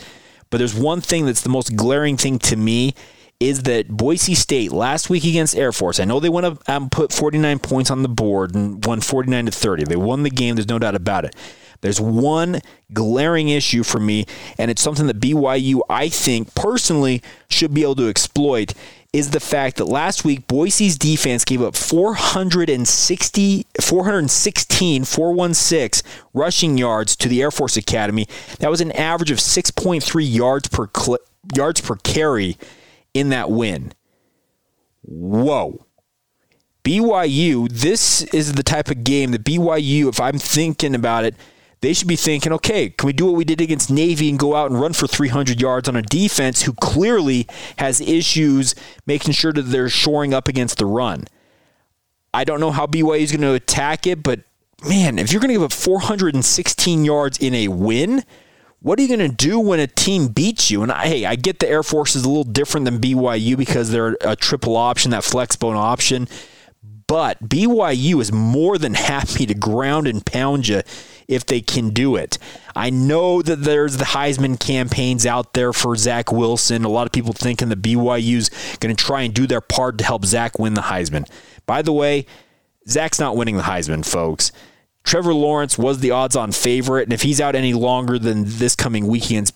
but 0.50 0.58
there's 0.58 0.74
one 0.74 1.02
thing 1.02 1.26
that's 1.26 1.42
the 1.42 1.50
most 1.50 1.76
glaring 1.76 2.18
thing 2.18 2.40
to 2.40 2.56
me 2.56 2.96
is 3.42 3.64
that 3.64 3.90
Boise 3.90 4.36
State 4.36 4.72
last 4.72 5.10
week 5.10 5.26
against 5.26 5.56
Air 5.56 5.72
Force, 5.72 6.00
I 6.00 6.06
know 6.06 6.20
they 6.20 6.30
went 6.30 6.46
up 6.46 6.64
and 6.68 6.92
put 6.92 7.12
49 7.12 7.58
points 7.58 7.90
on 7.90 8.04
the 8.04 8.08
board 8.08 8.54
and 8.54 8.86
won 8.86 9.02
49 9.02 9.48
to 9.48 9.52
30. 9.52 9.86
They 9.86 9.96
won 9.96 10.22
the 10.22 10.30
game, 10.30 10.56
there's 10.56 10.68
no 10.68 10.78
doubt 10.78 10.94
about 10.94 11.26
it. 11.26 11.36
There's 11.82 12.00
one 12.00 12.62
glaring 12.94 13.50
issue 13.50 13.82
for 13.82 14.00
me, 14.00 14.28
and 14.60 14.70
it's 14.70 14.84
something 14.84 15.08
that 15.08 15.20
BYU, 15.20 15.82
I 15.90 16.10
think, 16.10 16.54
personally 16.54 17.24
should 17.50 17.74
be 17.74 17.82
able 17.82 17.96
to 17.96 18.08
exploit. 18.08 18.76
Is 19.12 19.32
the 19.32 19.42
fact 19.42 19.76
that 19.76 19.86
last 19.86 20.24
week 20.24 20.48
Boise's 20.48 20.98
defense 20.98 21.44
gave 21.44 21.62
up 21.62 21.76
460, 21.76 23.66
416, 23.82 25.04
416 25.04 26.12
rushing 26.34 26.78
yards 26.78 27.18
to 27.18 27.28
the 27.28 27.42
Air 27.42 27.52
Force 27.52 27.76
Academy. 27.76 28.26
That 28.60 28.70
was 28.70 28.80
an 28.80 28.94
average 28.94 29.32
of 29.32 29.40
6.3 29.40 30.34
yards 30.34 30.70
per 30.70 30.88
cl- 30.96 31.18
yards 31.54 31.82
per 31.82 31.98
carry 31.98 32.56
in 33.14 33.30
that 33.30 33.50
win. 33.50 33.94
Whoa. 35.02 35.86
BYU, 36.84 37.70
this 37.72 38.24
is 38.34 38.54
the 38.54 38.64
type 38.64 38.90
of 38.90 39.04
game 39.04 39.32
that 39.32 39.44
BYU, 39.44 40.10
if 40.10 40.20
I'm 40.20 40.40
thinking 40.40 40.96
about 40.96 41.26
it, 41.26 41.36
they 41.82 41.94
should 41.94 42.08
be 42.08 42.16
thinking, 42.16 42.54
okay, 42.54 42.90
can 42.90 43.08
we 43.08 43.14
do 43.14 43.26
what 43.26 43.36
we 43.36 43.44
did 43.44 43.60
against 43.60 43.90
Navy 43.90 44.30
and 44.30 44.38
go 44.38 44.56
out 44.56 44.70
and 44.70 44.80
run 44.80 44.94
for 44.94 45.08
300 45.08 45.60
yards 45.60 45.90
on 45.90 45.96
a 45.96 46.02
defense 46.02 46.62
who 46.64 46.74
clearly 46.74 47.48
has 47.78 48.00
issues 48.02 48.76
making 49.08 49.34
sure 49.34 49.52
that 49.52 49.64
they're 49.64 49.90
shoring 49.90 50.34
up 50.34 50.48
against 50.48 50.78
the 50.78 50.86
run? 50.86 51.26
I 52.34 52.44
don't 52.44 52.60
know 52.60 52.72
how 52.72 52.86
BYU 52.86 53.20
is 53.20 53.32
going 53.32 53.42
to 53.42 53.54
attack 53.54 54.08
it, 54.08 54.24
but 54.24 54.42
man, 54.88 55.20
if 55.20 55.32
you're 55.32 55.42
going 55.42 55.50
to 55.50 55.56
give 55.56 55.64
up 55.64 55.74
416 55.74 57.04
yards 57.04 57.38
in 57.40 57.54
a 57.54 57.68
win, 57.68 58.24
what 58.82 58.98
are 58.98 59.04
you 59.04 59.16
going 59.16 59.30
to 59.30 59.36
do 59.36 59.60
when 59.60 59.80
a 59.80 59.86
team 59.86 60.30
beats 60.30 60.72
you? 60.72 60.82
And 60.82 60.92
I, 60.92 61.06
hey, 61.06 61.26
I 61.26 61.36
get 61.36 61.60
the 61.60 61.70
Air 61.70 61.84
Force 61.84 62.16
is 62.16 62.24
a 62.24 62.28
little 62.28 62.44
different 62.44 62.86
than 62.86 63.00
BYU 63.00 63.56
because 63.56 63.92
they're 63.92 64.18
a 64.22 64.36
triple 64.36 64.76
option, 64.76 65.12
that 65.12 65.24
flex 65.24 65.56
bone 65.56 65.76
option. 65.76 66.28
But 67.06 67.48
BYU 67.48 68.20
is 68.22 68.32
more 68.32 68.78
than 68.80 68.96
happy 68.96 69.46
to 69.46 69.54
ground 69.54 70.08
and 70.08 70.26
pound 70.26 70.68
you 70.68 70.82
if 71.28 71.46
they 71.46 71.62
can 71.62 71.90
do 71.90 72.16
it. 72.16 72.40
I 72.76 72.90
know 72.90 73.44
that 73.44 73.64
there's 73.64 73.98
the 73.98 74.06
Heisman 74.06 74.60
campaigns 74.60 75.26
out 75.28 75.54
there 75.54 75.74
for 75.74 75.96
Zach 75.96 76.32
Wilson. 76.32 76.84
A 76.84 76.90
lot 76.90 77.06
of 77.06 77.12
people 77.12 77.34
thinking 77.34 77.70
that 77.70 77.84
BYU's 77.84 78.50
going 78.78 78.96
to 78.96 79.04
try 79.04 79.22
and 79.22 79.34
do 79.34 79.46
their 79.46 79.62
part 79.62 80.00
to 80.00 80.04
help 80.04 80.26
Zach 80.26 80.58
win 80.58 80.74
the 80.74 80.82
Heisman. 80.82 81.30
By 81.68 81.84
the 81.84 81.94
way, 81.94 82.26
Zach's 82.88 83.20
not 83.20 83.36
winning 83.36 83.58
the 83.58 83.64
Heisman, 83.64 84.04
folks. 84.04 84.52
Trevor 85.04 85.34
Lawrence 85.34 85.78
was 85.78 86.00
the 86.00 86.12
odds 86.12 86.36
on 86.36 86.52
favorite, 86.52 87.04
and 87.04 87.14
if 87.14 87.24
he's 87.24 87.42
out 87.42 87.56
any 87.56 87.74
longer 87.74 88.20
than 88.20 88.44
this 88.46 88.76
coming 88.76 89.08
weekend 89.08 89.52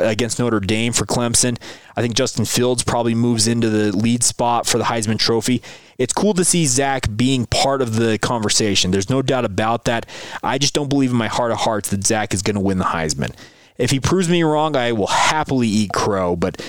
against 0.00 0.38
Notre 0.38 0.60
Dame 0.60 0.92
for 0.92 1.06
Clemson, 1.06 1.56
I 1.96 2.02
think 2.02 2.14
Justin 2.14 2.44
Fields 2.44 2.82
probably 2.82 3.14
moves 3.14 3.46
into 3.46 3.70
the 3.70 3.96
lead 3.96 4.24
spot 4.24 4.66
for 4.66 4.78
the 4.78 4.84
Heisman 4.84 5.18
Trophy. 5.18 5.62
It's 5.98 6.12
cool 6.12 6.34
to 6.34 6.44
see 6.44 6.66
Zach 6.66 7.06
being 7.16 7.46
part 7.46 7.80
of 7.80 7.94
the 7.94 8.18
conversation. 8.18 8.90
There's 8.90 9.08
no 9.08 9.22
doubt 9.22 9.44
about 9.44 9.84
that. 9.84 10.04
I 10.42 10.58
just 10.58 10.74
don't 10.74 10.88
believe 10.88 11.10
in 11.10 11.16
my 11.16 11.28
heart 11.28 11.52
of 11.52 11.58
hearts 11.58 11.90
that 11.90 12.04
Zach 12.04 12.34
is 12.34 12.42
going 12.42 12.56
to 12.56 12.60
win 12.60 12.78
the 12.78 12.84
Heisman. 12.84 13.34
If 13.78 13.90
he 13.90 14.00
proves 14.00 14.28
me 14.28 14.42
wrong, 14.42 14.74
I 14.74 14.92
will 14.92 15.06
happily 15.06 15.68
eat 15.68 15.92
crow, 15.92 16.34
but 16.34 16.60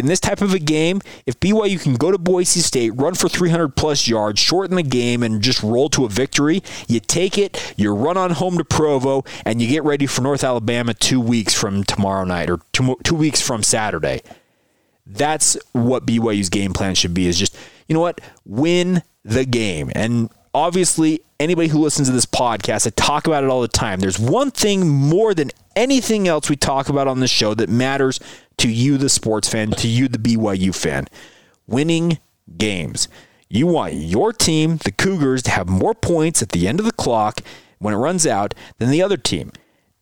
in 0.00 0.06
this 0.06 0.18
type 0.18 0.40
of 0.40 0.54
a 0.54 0.58
game, 0.58 1.00
if 1.26 1.38
BYU 1.38 1.80
can 1.80 1.94
go 1.94 2.10
to 2.10 2.18
Boise 2.18 2.60
State, 2.60 2.90
run 2.96 3.14
for 3.14 3.28
300 3.28 3.76
plus 3.76 4.08
yards, 4.08 4.40
shorten 4.40 4.76
the 4.76 4.82
game, 4.82 5.22
and 5.22 5.42
just 5.42 5.62
roll 5.62 5.88
to 5.90 6.06
a 6.06 6.08
victory, 6.08 6.62
you 6.88 7.00
take 7.00 7.36
it, 7.36 7.74
you 7.76 7.94
run 7.94 8.16
on 8.16 8.30
home 8.30 8.56
to 8.58 8.64
Provo, 8.64 9.24
and 9.44 9.60
you 9.60 9.68
get 9.68 9.84
ready 9.84 10.06
for 10.06 10.22
North 10.22 10.42
Alabama 10.42 10.94
two 10.94 11.20
weeks 11.20 11.54
from 11.54 11.84
tomorrow 11.84 12.24
night 12.24 12.48
or 12.48 12.60
two, 12.72 12.96
two 13.04 13.14
weeks 13.14 13.40
from 13.40 13.62
Saturday. 13.62 14.22
That's 15.06 15.56
what 15.72 16.06
BYU's 16.06 16.48
game 16.48 16.72
plan 16.72 16.94
should 16.94 17.14
be 17.14 17.26
is 17.26 17.38
just, 17.38 17.56
you 17.86 17.94
know 17.94 18.00
what, 18.00 18.20
win 18.46 19.02
the 19.24 19.44
game. 19.44 19.90
And 19.94 20.30
obviously, 20.54 21.20
anybody 21.38 21.68
who 21.68 21.78
listens 21.78 22.08
to 22.08 22.14
this 22.14 22.26
podcast, 22.26 22.86
I 22.86 22.90
talk 22.90 23.26
about 23.26 23.44
it 23.44 23.50
all 23.50 23.60
the 23.60 23.68
time. 23.68 24.00
There's 24.00 24.18
one 24.18 24.50
thing 24.50 24.88
more 24.88 25.34
than 25.34 25.50
anything 25.76 26.28
else 26.28 26.48
we 26.48 26.56
talk 26.56 26.88
about 26.88 27.08
on 27.08 27.20
the 27.20 27.28
show 27.28 27.54
that 27.54 27.68
matters 27.68 28.20
to 28.60 28.68
you, 28.70 28.98
the 28.98 29.08
sports 29.08 29.48
fan, 29.48 29.70
to 29.72 29.88
you, 29.88 30.08
the 30.08 30.18
BYU 30.18 30.74
fan 30.74 31.06
winning 31.66 32.18
games. 32.58 33.08
You 33.48 33.66
want 33.66 33.94
your 33.94 34.32
team, 34.32 34.76
the 34.78 34.92
Cougars, 34.92 35.42
to 35.44 35.50
have 35.50 35.68
more 35.68 35.94
points 35.94 36.42
at 36.42 36.50
the 36.50 36.68
end 36.68 36.78
of 36.78 36.86
the 36.86 36.92
clock 36.92 37.40
when 37.78 37.94
it 37.94 37.98
runs 37.98 38.26
out 38.26 38.54
than 38.78 38.90
the 38.90 39.02
other 39.02 39.16
team. 39.16 39.52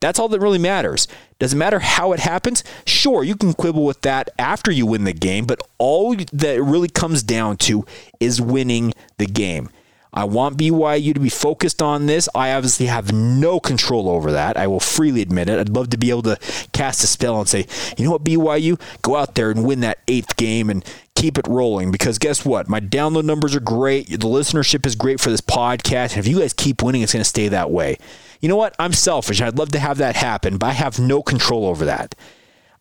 That's 0.01 0.19
all 0.19 0.29
that 0.29 0.41
really 0.41 0.59
matters. 0.59 1.09
Doesn't 1.39 1.59
matter 1.59 1.79
how 1.79 2.13
it 2.13 2.21
happens? 2.21 2.63
Sure, 2.85 3.25
you 3.25 3.37
can 3.37 3.53
quibble 3.53 3.85
with 3.85 4.03
that 4.03 4.29
after 4.39 4.71
you 4.71 4.87
win 4.87 5.05
the 5.05 5.13
game, 5.13 5.45
but 5.45 5.61
all 5.79 6.15
that 6.15 6.57
it 6.57 6.63
really 6.63 6.89
comes 6.89 7.23
down 7.23 7.57
to 7.59 7.85
is 8.21 8.41
winning 8.41 8.93
the 9.19 9.27
game. 9.27 9.71
I 10.13 10.25
want 10.25 10.57
BYU 10.57 11.15
to 11.15 11.21
be 11.21 11.29
focused 11.29 11.83
on 11.83 12.07
this. 12.07 12.29
I 12.35 12.53
obviously 12.53 12.87
have 12.87 13.13
no 13.13 13.61
control 13.61 14.09
over 14.09 14.33
that. 14.33 14.57
I 14.57 14.67
will 14.67 14.81
freely 14.81 15.23
admit 15.23 15.49
it. 15.49 15.59
I'd 15.59 15.69
love 15.69 15.91
to 15.91 15.99
be 15.99 16.11
able 16.11 16.23
to 16.23 16.39
cast 16.73 17.05
a 17.05 17.07
spell 17.07 17.39
and 17.39 17.49
say, 17.49 17.67
you 17.97 18.05
know 18.05 18.13
what, 18.13 18.25
BYU, 18.25 18.81
go 19.03 19.17
out 19.17 19.35
there 19.35 19.51
and 19.51 19.65
win 19.65 19.81
that 19.81 19.99
eighth 20.09 20.37
game 20.37 20.71
and 20.71 20.85
keep 21.15 21.37
it 21.37 21.47
rolling. 21.47 21.91
Because 21.91 22.19
guess 22.19 22.45
what? 22.45 22.69
My 22.69 22.81
download 22.81 23.25
numbers 23.25 23.55
are 23.55 23.61
great. 23.61 24.09
The 24.09 24.17
listenership 24.17 24.87
is 24.87 24.95
great 24.95 25.21
for 25.21 25.31
this 25.31 25.41
podcast. 25.41 26.13
And 26.13 26.19
if 26.19 26.29
you 26.29 26.41
guys 26.41 26.53
keep 26.53 26.83
winning, 26.83 27.03
it's 27.03 27.13
going 27.13 27.23
to 27.23 27.29
stay 27.29 27.49
that 27.49 27.71
way. 27.71 27.99
You 28.41 28.49
know 28.49 28.57
what? 28.57 28.75
I'm 28.79 28.93
selfish. 28.93 29.41
I'd 29.41 29.59
love 29.59 29.71
to 29.73 29.79
have 29.79 29.99
that 29.99 30.17
happen, 30.17 30.59
but 30.59 30.69
I 30.69 30.73
have 30.73 30.99
no 30.99 31.23
control 31.23 31.67
over 31.67 31.85
that. 31.85 32.15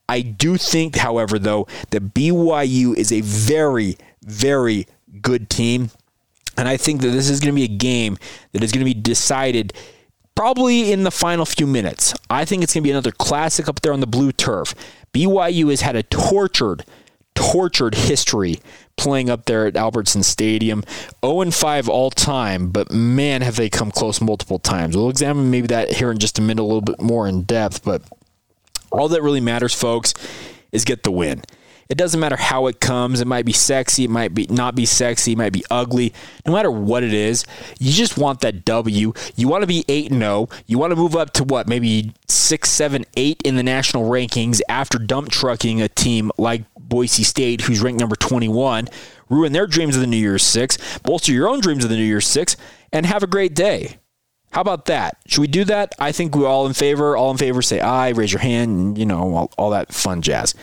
I 0.10 0.22
do 0.22 0.58
think, 0.58 0.96
however, 0.96 1.38
though, 1.38 1.68
that 1.90 2.14
BYU 2.14 2.96
is 2.96 3.12
a 3.12 3.22
very, 3.22 3.98
very 4.22 4.88
good 5.22 5.50
team. 5.50 5.90
And 6.58 6.68
I 6.68 6.78
think 6.78 7.02
that 7.02 7.10
this 7.10 7.30
is 7.30 7.40
going 7.40 7.54
to 7.54 7.56
be 7.56 7.64
a 7.64 7.78
game 7.78 8.18
that 8.52 8.64
is 8.64 8.72
going 8.72 8.86
to 8.86 8.94
be 8.94 9.00
decided 9.00 9.74
probably 10.36 10.92
in 10.92 11.04
the 11.04 11.12
final 11.12 11.46
few 11.46 11.68
minutes. 11.68 12.14
I 12.30 12.46
think 12.46 12.64
it's 12.64 12.74
going 12.74 12.84
to 12.84 12.88
be 12.88 12.92
another 12.92 13.12
classic 13.12 13.68
up 13.68 13.82
there 13.82 13.94
on 13.94 14.00
the 14.00 14.08
blue 14.08 14.32
turf. 14.32 14.74
BYU 15.14 15.70
has 15.70 15.82
had 15.82 15.96
a 15.96 16.04
tortured, 16.04 16.86
tortured 17.36 17.96
history 17.96 18.60
playing 18.98 19.30
up 19.30 19.46
there 19.46 19.66
at 19.68 19.76
Albertson 19.76 20.24
Stadium. 20.24 20.84
0 21.24 21.52
5 21.52 21.90
all 21.90 22.12
time, 22.12 22.70
but 22.70 22.92
man, 22.92 23.42
have 23.42 23.56
they 23.56 23.70
come 23.70 23.92
close 23.92 24.20
multiple 24.22 24.60
times. 24.60 24.96
We'll 24.96 25.10
examine 25.10 25.50
maybe 25.50 25.68
that 25.68 25.94
here 25.94 26.12
in 26.12 26.18
just 26.18 26.40
a 26.40 26.42
minute, 26.42 26.62
a 26.62 26.66
little 26.66 26.82
bit 26.82 27.02
more 27.02 27.28
in 27.28 27.44
depth. 27.44 27.84
But 27.84 28.04
all 28.92 29.08
that 29.10 29.24
really 29.24 29.42
matters, 29.42 29.74
folks, 29.74 30.14
is 30.72 30.86
get 30.86 31.04
the 31.04 31.12
win. 31.12 31.44
It 31.90 31.98
doesn't 31.98 32.20
matter 32.20 32.36
how 32.36 32.68
it 32.68 32.80
comes. 32.80 33.22
It 33.22 33.28
might 33.28 33.46
be 33.46 33.54
sexy. 33.54 34.04
It 34.04 34.10
might 34.10 34.34
be 34.34 34.46
not 34.48 34.76
be 34.76 34.86
sexy. 34.86 35.32
It 35.32 35.38
might 35.38 35.54
be 35.54 35.64
ugly. 35.72 36.14
No 36.46 36.54
matter 36.54 36.70
what 36.70 37.04
it 37.04 37.14
is, 37.14 37.46
you 37.80 37.94
just 37.94 38.18
want 38.18 38.42
that 38.42 38.66
W. 38.66 39.14
You 39.36 39.48
want 39.48 39.64
to 39.64 39.68
be 39.68 39.86
eight 39.88 40.12
and 40.12 40.22
zero. 40.22 40.50
You 40.66 40.78
want 40.78 40.92
to 40.92 40.96
move 40.98 41.16
up 41.16 41.32
to 41.34 41.44
what? 41.44 41.68
Maybe 41.68 42.12
six, 42.28 42.70
seven, 42.70 43.06
eight 43.16 43.42
in 43.44 43.56
the 43.56 43.64
national 43.64 44.10
rankings 44.10 44.60
after 44.68 44.98
dump 44.98 45.30
trucking 45.30 45.82
a 45.82 45.88
team 45.88 46.32
like 46.38 46.64
Boise 46.78 47.24
State, 47.24 47.62
who's 47.62 47.82
ranked 47.82 48.00
number 48.00 48.16
twenty 48.16 48.50
one. 48.50 48.88
Ruin 49.30 49.52
their 49.52 49.68
dreams 49.68 49.96
of 49.96 50.02
the 50.02 50.08
New 50.08 50.18
Year's 50.18 50.44
Six. 50.44 50.78
Bolster 51.00 51.32
your 51.32 51.48
own 51.50 51.60
dreams 51.60 51.84
of 51.84 51.90
the 51.90 51.98
New 51.98 52.04
Year's 52.04 52.28
Six, 52.28 52.58
and 52.92 53.06
have 53.06 53.24
a 53.24 53.28
great 53.28 53.56
day. 53.56 53.98
How 54.52 54.62
about 54.62 54.86
that? 54.86 55.18
Should 55.28 55.42
we 55.42 55.48
do 55.48 55.66
that? 55.66 55.94
I 56.00 56.14
think 56.14 56.36
we're 56.36 56.48
all 56.48 56.66
in 56.66 56.74
favor. 56.74 57.18
All 57.18 57.32
in 57.32 57.38
favor, 57.38 57.62
say 57.62 57.80
aye, 57.80 58.10
raise 58.10 58.32
your 58.32 58.40
hand, 58.40 58.98
you 58.98 59.06
know, 59.06 59.36
all, 59.36 59.52
all 59.58 59.70
that 59.72 59.94
fun 59.94 60.22
jazz 60.22 60.54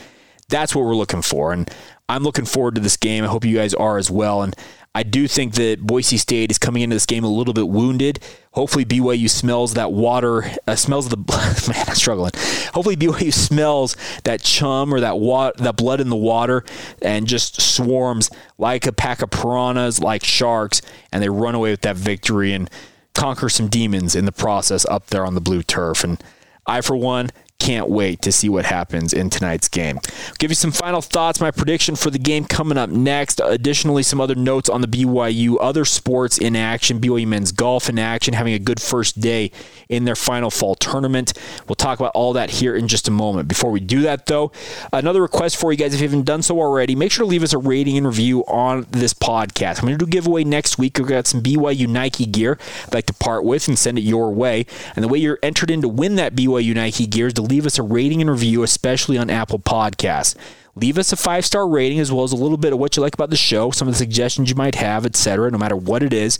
that's 0.48 0.74
what 0.74 0.84
we're 0.84 0.94
looking 0.96 1.22
for. 1.22 1.52
And 1.52 1.70
I'm 2.08 2.22
looking 2.22 2.44
forward 2.44 2.74
to 2.76 2.80
this 2.80 2.96
game. 2.96 3.24
I 3.24 3.28
hope 3.28 3.44
you 3.44 3.56
guys 3.56 3.74
are 3.74 3.98
as 3.98 4.10
well. 4.10 4.42
And 4.42 4.54
I 4.96 5.02
do 5.02 5.26
think 5.26 5.54
that 5.54 5.80
Boise 5.80 6.16
State 6.16 6.52
is 6.52 6.58
coming 6.58 6.82
into 6.82 6.94
this 6.94 7.06
game 7.06 7.24
a 7.24 7.28
little 7.28 7.52
bit 7.52 7.68
wounded. 7.68 8.20
Hopefully, 8.52 8.84
BYU 8.84 9.28
smells 9.28 9.74
that 9.74 9.90
water, 9.90 10.44
uh, 10.68 10.76
smells 10.76 11.08
the 11.08 11.16
man. 11.68 11.84
I'm 11.88 11.94
struggling. 11.96 12.30
Hopefully, 12.72 12.94
BYU 12.94 13.32
smells 13.32 13.96
that 14.22 14.40
chum 14.42 14.94
or 14.94 15.00
that 15.00 15.14
that 15.58 15.76
blood 15.76 16.00
in 16.00 16.10
the 16.10 16.16
water, 16.16 16.64
and 17.02 17.26
just 17.26 17.60
swarms 17.60 18.30
like 18.56 18.86
a 18.86 18.92
pack 18.92 19.20
of 19.20 19.30
piranhas, 19.30 19.98
like 19.98 20.22
sharks, 20.22 20.80
and 21.10 21.20
they 21.20 21.28
run 21.28 21.56
away 21.56 21.72
with 21.72 21.80
that 21.80 21.96
victory 21.96 22.52
and 22.52 22.70
conquer 23.14 23.48
some 23.48 23.66
demons 23.66 24.14
in 24.14 24.26
the 24.26 24.32
process 24.32 24.86
up 24.86 25.08
there 25.08 25.26
on 25.26 25.34
the 25.34 25.40
blue 25.40 25.64
turf. 25.64 26.04
And 26.04 26.22
I, 26.66 26.80
for 26.82 26.96
one, 26.96 27.30
can't 27.58 27.88
wait 27.88 28.20
to 28.22 28.32
see 28.32 28.48
what 28.48 28.64
happens 28.66 29.12
in 29.12 29.30
tonight's 29.30 29.68
game. 29.68 29.98
I'll 30.04 30.34
give 30.38 30.50
you 30.50 30.54
some 30.54 30.72
final 30.72 31.00
thoughts, 31.00 31.40
my 31.40 31.50
prediction 31.50 31.96
for 31.96 32.10
the 32.10 32.18
game 32.18 32.44
coming 32.44 32.76
up 32.76 32.90
next. 32.90 33.40
Additionally, 33.42 34.02
some 34.02 34.20
other 34.20 34.34
notes 34.34 34.68
on 34.68 34.80
the 34.80 34.86
BYU 34.86 35.56
other 35.60 35.84
sports 35.84 36.36
in 36.36 36.56
action. 36.56 37.00
BYU 37.00 37.26
men's 37.26 37.52
golf 37.52 37.88
in 37.88 37.98
action, 37.98 38.34
having 38.34 38.54
a 38.54 38.58
good 38.58 38.80
first 38.82 39.20
day 39.20 39.50
in 39.88 40.04
their 40.04 40.16
final 40.16 40.50
fall 40.50 40.74
tournament. 40.74 41.32
We'll 41.68 41.76
talk 41.76 42.00
about 42.00 42.12
all 42.14 42.32
that 42.34 42.50
here 42.50 42.76
in 42.76 42.88
just 42.88 43.08
a 43.08 43.10
moment. 43.10 43.48
Before 43.48 43.70
we 43.70 43.80
do 43.80 44.02
that, 44.02 44.26
though, 44.26 44.52
another 44.92 45.22
request 45.22 45.56
for 45.56 45.72
you 45.72 45.78
guys 45.78 45.94
if 45.94 46.00
you 46.00 46.06
haven't 46.08 46.24
done 46.24 46.42
so 46.42 46.58
already, 46.58 46.94
make 46.94 47.12
sure 47.12 47.24
to 47.24 47.30
leave 47.30 47.42
us 47.42 47.52
a 47.52 47.58
rating 47.58 47.96
and 47.96 48.06
review 48.06 48.44
on 48.46 48.86
this 48.90 49.14
podcast. 49.14 49.78
I'm 49.78 49.86
going 49.86 49.98
to 49.98 50.04
do 50.04 50.08
a 50.08 50.10
giveaway 50.10 50.44
next 50.44 50.76
week. 50.78 50.98
We've 50.98 51.06
got 51.06 51.26
some 51.26 51.42
BYU 51.42 51.88
Nike 51.88 52.26
gear 52.26 52.58
I'd 52.86 52.94
like 52.94 53.06
to 53.06 53.14
part 53.14 53.44
with 53.44 53.68
and 53.68 53.78
send 53.78 53.98
it 53.98 54.02
your 54.02 54.30
way. 54.32 54.66
And 54.94 55.02
the 55.02 55.08
way 55.08 55.18
you're 55.18 55.38
entered 55.42 55.70
in 55.70 55.80
to 55.82 55.88
win 55.88 56.16
that 56.16 56.34
BYU 56.34 56.74
Nike 56.74 57.06
gear 57.06 57.28
is 57.28 57.34
to 57.34 57.42
leave 57.44 57.66
us 57.66 57.78
a 57.78 57.82
rating 57.82 58.20
and 58.20 58.30
review, 58.30 58.62
especially 58.62 59.18
on 59.18 59.30
Apple 59.30 59.58
Podcasts. 59.58 60.36
Leave 60.76 60.98
us 60.98 61.12
a 61.12 61.16
five 61.16 61.44
star 61.44 61.68
rating 61.68 62.00
as 62.00 62.10
well 62.10 62.24
as 62.24 62.32
a 62.32 62.36
little 62.36 62.56
bit 62.56 62.72
of 62.72 62.78
what 62.78 62.96
you 62.96 63.02
like 63.02 63.14
about 63.14 63.30
the 63.30 63.36
show, 63.36 63.70
some 63.70 63.86
of 63.86 63.94
the 63.94 63.98
suggestions 63.98 64.50
you 64.50 64.56
might 64.56 64.74
have, 64.74 65.06
etc. 65.06 65.50
No 65.50 65.58
matter 65.58 65.76
what 65.76 66.02
it 66.02 66.12
is. 66.12 66.38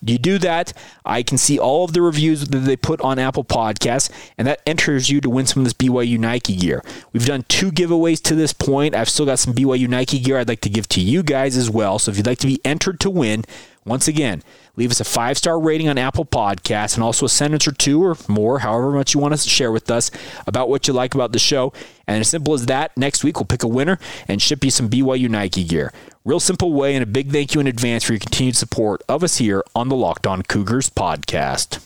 You 0.00 0.16
do 0.16 0.38
that, 0.38 0.72
I 1.04 1.24
can 1.24 1.38
see 1.38 1.58
all 1.58 1.84
of 1.84 1.92
the 1.92 2.02
reviews 2.02 2.46
that 2.46 2.56
they 2.56 2.76
put 2.76 3.00
on 3.00 3.18
Apple 3.18 3.42
Podcasts, 3.42 4.10
and 4.36 4.46
that 4.46 4.60
enters 4.64 5.10
you 5.10 5.20
to 5.20 5.28
win 5.28 5.46
some 5.46 5.60
of 5.60 5.64
this 5.64 5.74
BYU 5.74 6.18
Nike 6.18 6.54
gear. 6.54 6.84
We've 7.12 7.26
done 7.26 7.44
two 7.48 7.72
giveaways 7.72 8.22
to 8.22 8.36
this 8.36 8.52
point. 8.52 8.94
I've 8.94 9.08
still 9.08 9.26
got 9.26 9.40
some 9.40 9.54
BYU 9.54 9.88
Nike 9.88 10.20
gear 10.20 10.38
I'd 10.38 10.48
like 10.48 10.60
to 10.60 10.68
give 10.68 10.88
to 10.90 11.00
you 11.00 11.24
guys 11.24 11.56
as 11.56 11.68
well. 11.68 11.98
So 11.98 12.12
if 12.12 12.16
you'd 12.16 12.26
like 12.26 12.38
to 12.38 12.46
be 12.46 12.60
entered 12.64 13.00
to 13.00 13.10
win, 13.10 13.44
once 13.88 14.06
again, 14.06 14.42
leave 14.76 14.90
us 14.90 15.00
a 15.00 15.04
five 15.04 15.38
star 15.38 15.58
rating 15.58 15.88
on 15.88 15.98
Apple 15.98 16.24
Podcasts 16.24 16.94
and 16.94 17.02
also 17.02 17.26
a 17.26 17.28
sentence 17.28 17.66
or 17.66 17.72
two 17.72 18.04
or 18.04 18.16
more, 18.28 18.60
however 18.60 18.92
much 18.92 19.14
you 19.14 19.20
want 19.20 19.34
us 19.34 19.42
to 19.44 19.48
share 19.48 19.72
with 19.72 19.90
us 19.90 20.10
about 20.46 20.68
what 20.68 20.86
you 20.86 20.92
like 20.92 21.14
about 21.14 21.32
the 21.32 21.38
show. 21.38 21.72
And 22.06 22.20
as 22.20 22.28
simple 22.28 22.54
as 22.54 22.66
that, 22.66 22.96
next 22.96 23.24
week 23.24 23.36
we'll 23.36 23.46
pick 23.46 23.62
a 23.62 23.68
winner 23.68 23.98
and 24.28 24.40
ship 24.40 24.62
you 24.62 24.70
some 24.70 24.88
BYU 24.88 25.28
Nike 25.28 25.64
gear. 25.64 25.92
Real 26.24 26.40
simple 26.40 26.74
way, 26.74 26.94
and 26.94 27.02
a 27.02 27.06
big 27.06 27.32
thank 27.32 27.54
you 27.54 27.60
in 27.60 27.66
advance 27.66 28.04
for 28.04 28.12
your 28.12 28.20
continued 28.20 28.56
support 28.56 29.02
of 29.08 29.24
us 29.24 29.38
here 29.38 29.64
on 29.74 29.88
the 29.88 29.96
Locked 29.96 30.26
On 30.26 30.42
Cougars 30.42 30.90
podcast. 30.90 31.82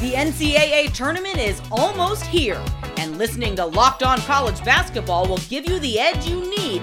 The 0.00 0.12
NCAA 0.12 0.92
tournament 0.92 1.38
is 1.38 1.60
almost 1.70 2.24
here, 2.24 2.60
and 2.96 3.18
listening 3.18 3.56
to 3.56 3.66
Locked 3.66 4.02
On 4.02 4.18
College 4.20 4.64
Basketball 4.64 5.28
will 5.28 5.38
give 5.48 5.68
you 5.68 5.78
the 5.80 5.98
edge 5.98 6.26
you 6.26 6.40
need 6.56 6.82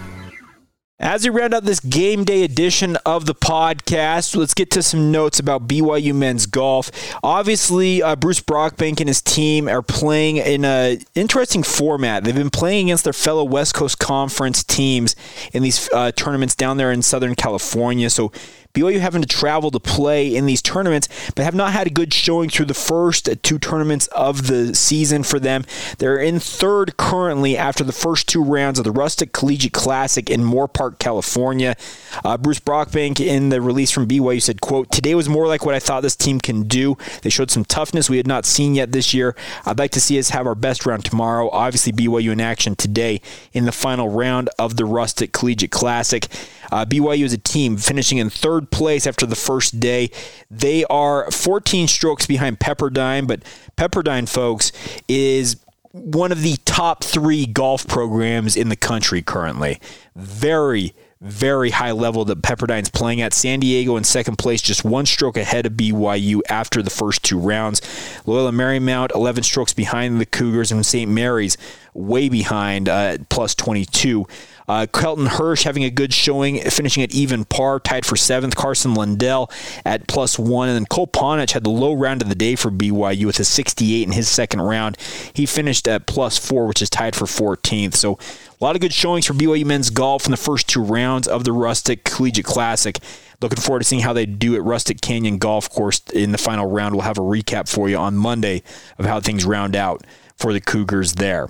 As 1.01 1.23
we 1.23 1.31
round 1.31 1.55
out 1.55 1.63
this 1.63 1.79
game 1.79 2.25
day 2.25 2.43
edition 2.43 2.95
of 3.07 3.25
the 3.25 3.33
podcast, 3.33 4.35
let's 4.35 4.53
get 4.53 4.69
to 4.69 4.83
some 4.83 5.11
notes 5.11 5.39
about 5.39 5.67
BYU 5.67 6.13
men's 6.13 6.45
golf. 6.45 6.91
Obviously, 7.23 8.03
uh, 8.03 8.15
Bruce 8.15 8.39
Brockbank 8.39 8.99
and 8.99 9.09
his 9.09 9.19
team 9.19 9.67
are 9.67 9.81
playing 9.81 10.37
in 10.37 10.63
an 10.63 10.99
interesting 11.15 11.63
format. 11.63 12.23
They've 12.23 12.35
been 12.35 12.51
playing 12.51 12.89
against 12.89 13.03
their 13.03 13.13
fellow 13.13 13.43
West 13.43 13.73
Coast 13.73 13.97
Conference 13.97 14.63
teams 14.63 15.15
in 15.53 15.63
these 15.63 15.89
uh, 15.91 16.11
tournaments 16.11 16.53
down 16.53 16.77
there 16.77 16.91
in 16.91 17.01
Southern 17.01 17.33
California. 17.33 18.11
So 18.11 18.31
BYU 18.73 18.99
having 18.99 19.21
to 19.21 19.27
travel 19.27 19.71
to 19.71 19.79
play 19.79 20.35
in 20.35 20.45
these 20.45 20.61
tournaments, 20.61 21.07
but 21.35 21.43
have 21.43 21.55
not 21.55 21.73
had 21.73 21.87
a 21.87 21.91
good 21.91 22.13
showing 22.13 22.49
through 22.49 22.65
the 22.65 22.73
first 22.73 23.29
two 23.43 23.59
tournaments 23.59 24.07
of 24.07 24.47
the 24.47 24.73
season 24.75 25.23
for 25.23 25.39
them. 25.39 25.65
They're 25.97 26.19
in 26.19 26.39
third 26.39 26.97
currently 26.97 27.57
after 27.57 27.83
the 27.83 27.91
first 27.91 28.27
two 28.27 28.43
rounds 28.43 28.79
of 28.79 28.85
the 28.85 28.91
Rustic 28.91 29.33
Collegiate 29.33 29.73
Classic 29.73 30.29
in 30.29 30.41
Moorpark, 30.41 30.99
California. 30.99 31.75
Uh, 32.23 32.37
Bruce 32.37 32.59
Brockbank 32.59 33.19
in 33.19 33.49
the 33.49 33.61
release 33.61 33.91
from 33.91 34.07
BYU 34.07 34.41
said, 34.41 34.61
quote, 34.61 34.91
Today 34.91 35.15
was 35.15 35.29
more 35.29 35.47
like 35.47 35.65
what 35.65 35.75
I 35.75 35.79
thought 35.79 36.01
this 36.01 36.15
team 36.15 36.39
can 36.39 36.63
do. 36.63 36.97
They 37.21 37.29
showed 37.29 37.51
some 37.51 37.65
toughness 37.65 38.09
we 38.09 38.17
had 38.17 38.27
not 38.27 38.45
seen 38.45 38.75
yet 38.75 38.91
this 38.91 39.13
year. 39.13 39.35
I'd 39.65 39.79
like 39.79 39.91
to 39.91 40.01
see 40.01 40.19
us 40.19 40.29
have 40.29 40.47
our 40.47 40.55
best 40.55 40.85
round 40.85 41.05
tomorrow. 41.05 41.49
Obviously, 41.49 41.91
BYU 41.91 42.31
in 42.31 42.41
action 42.41 42.75
today 42.75 43.21
in 43.53 43.65
the 43.65 43.71
final 43.71 44.09
round 44.09 44.49
of 44.57 44.77
the 44.77 44.85
Rustic 44.85 45.31
Collegiate 45.31 45.71
Classic. 45.71 46.27
Uh, 46.71 46.85
BYU 46.85 47.25
is 47.25 47.33
a 47.33 47.37
team 47.37 47.77
finishing 47.77 48.17
in 48.17 48.29
third 48.29 48.60
place 48.69 49.07
after 49.07 49.25
the 49.25 49.35
first 49.35 49.79
day. 49.79 50.11
They 50.49 50.83
are 50.85 51.29
14 51.31 51.87
strokes 51.87 52.25
behind 52.25 52.59
Pepperdine, 52.59 53.27
but 53.27 53.41
Pepperdine, 53.77 54.29
folks, 54.29 54.71
is 55.07 55.57
one 55.91 56.31
of 56.31 56.41
the 56.41 56.57
top 56.65 57.03
three 57.03 57.45
golf 57.45 57.87
programs 57.87 58.55
in 58.55 58.69
the 58.69 58.75
country 58.75 59.21
currently. 59.21 59.79
Very, 60.15 60.93
very 61.19 61.69
high 61.69 61.91
level 61.91 62.25
that 62.25 62.41
Pepperdine's 62.41 62.89
playing 62.89 63.21
at. 63.21 63.33
San 63.33 63.59
Diego 63.59 63.97
in 63.97 64.03
second 64.03 64.37
place, 64.37 64.61
just 64.61 64.83
one 64.83 65.05
stroke 65.05 65.37
ahead 65.37 65.65
of 65.65 65.73
BYU 65.73 66.41
after 66.49 66.81
the 66.81 66.89
first 66.89 67.23
two 67.23 67.37
rounds. 67.37 67.81
Loyola 68.25 68.51
Marymount, 68.51 69.13
11 69.13 69.43
strokes 69.43 69.73
behind 69.73 70.19
the 70.19 70.25
Cougars, 70.25 70.71
and 70.71 70.85
St. 70.85 71.09
Mary's 71.11 71.57
way 71.93 72.29
behind, 72.29 72.87
uh, 72.87 73.17
plus 73.29 73.53
22. 73.53 74.25
Uh, 74.67 74.85
Kelton 74.91 75.25
Hirsch 75.25 75.63
having 75.63 75.83
a 75.83 75.89
good 75.89 76.13
showing, 76.13 76.59
finishing 76.59 77.03
at 77.03 77.13
even 77.13 77.45
par, 77.45 77.79
tied 77.79 78.05
for 78.05 78.15
seventh. 78.15 78.55
Carson 78.55 78.93
Lundell 78.93 79.49
at 79.85 80.07
plus 80.07 80.37
one. 80.37 80.69
And 80.69 80.75
then 80.75 80.85
Cole 80.85 81.07
Ponich 81.07 81.51
had 81.51 81.63
the 81.63 81.69
low 81.69 81.93
round 81.93 82.21
of 82.21 82.29
the 82.29 82.35
day 82.35 82.55
for 82.55 82.71
BYU 82.71 83.25
with 83.25 83.39
a 83.39 83.43
68 83.43 84.03
in 84.03 84.11
his 84.13 84.29
second 84.29 84.61
round. 84.61 84.97
He 85.33 85.45
finished 85.45 85.87
at 85.87 86.07
plus 86.07 86.37
four, 86.37 86.67
which 86.67 86.81
is 86.81 86.89
tied 86.89 87.15
for 87.15 87.25
14th. 87.25 87.95
So 87.95 88.17
a 88.59 88.63
lot 88.63 88.75
of 88.75 88.81
good 88.81 88.93
showings 88.93 89.25
for 89.25 89.33
BYU 89.33 89.65
men's 89.65 89.89
golf 89.89 90.25
in 90.25 90.31
the 90.31 90.37
first 90.37 90.67
two 90.67 90.83
rounds 90.83 91.27
of 91.27 91.43
the 91.43 91.51
Rustic 91.51 92.03
Collegiate 92.03 92.45
Classic. 92.45 92.99
Looking 93.41 93.59
forward 93.59 93.79
to 93.79 93.85
seeing 93.85 94.03
how 94.03 94.13
they 94.13 94.27
do 94.27 94.55
at 94.55 94.63
Rustic 94.63 95.01
Canyon 95.01 95.39
Golf 95.39 95.67
Course 95.69 96.01
in 96.13 96.31
the 96.31 96.37
final 96.37 96.69
round. 96.69 96.93
We'll 96.93 97.03
have 97.03 97.17
a 97.17 97.21
recap 97.21 97.67
for 97.67 97.89
you 97.89 97.97
on 97.97 98.15
Monday 98.15 98.61
of 98.99 99.05
how 99.05 99.19
things 99.19 99.45
round 99.45 99.75
out 99.75 100.05
for 100.35 100.53
the 100.53 100.61
Cougars 100.61 101.13
there. 101.13 101.47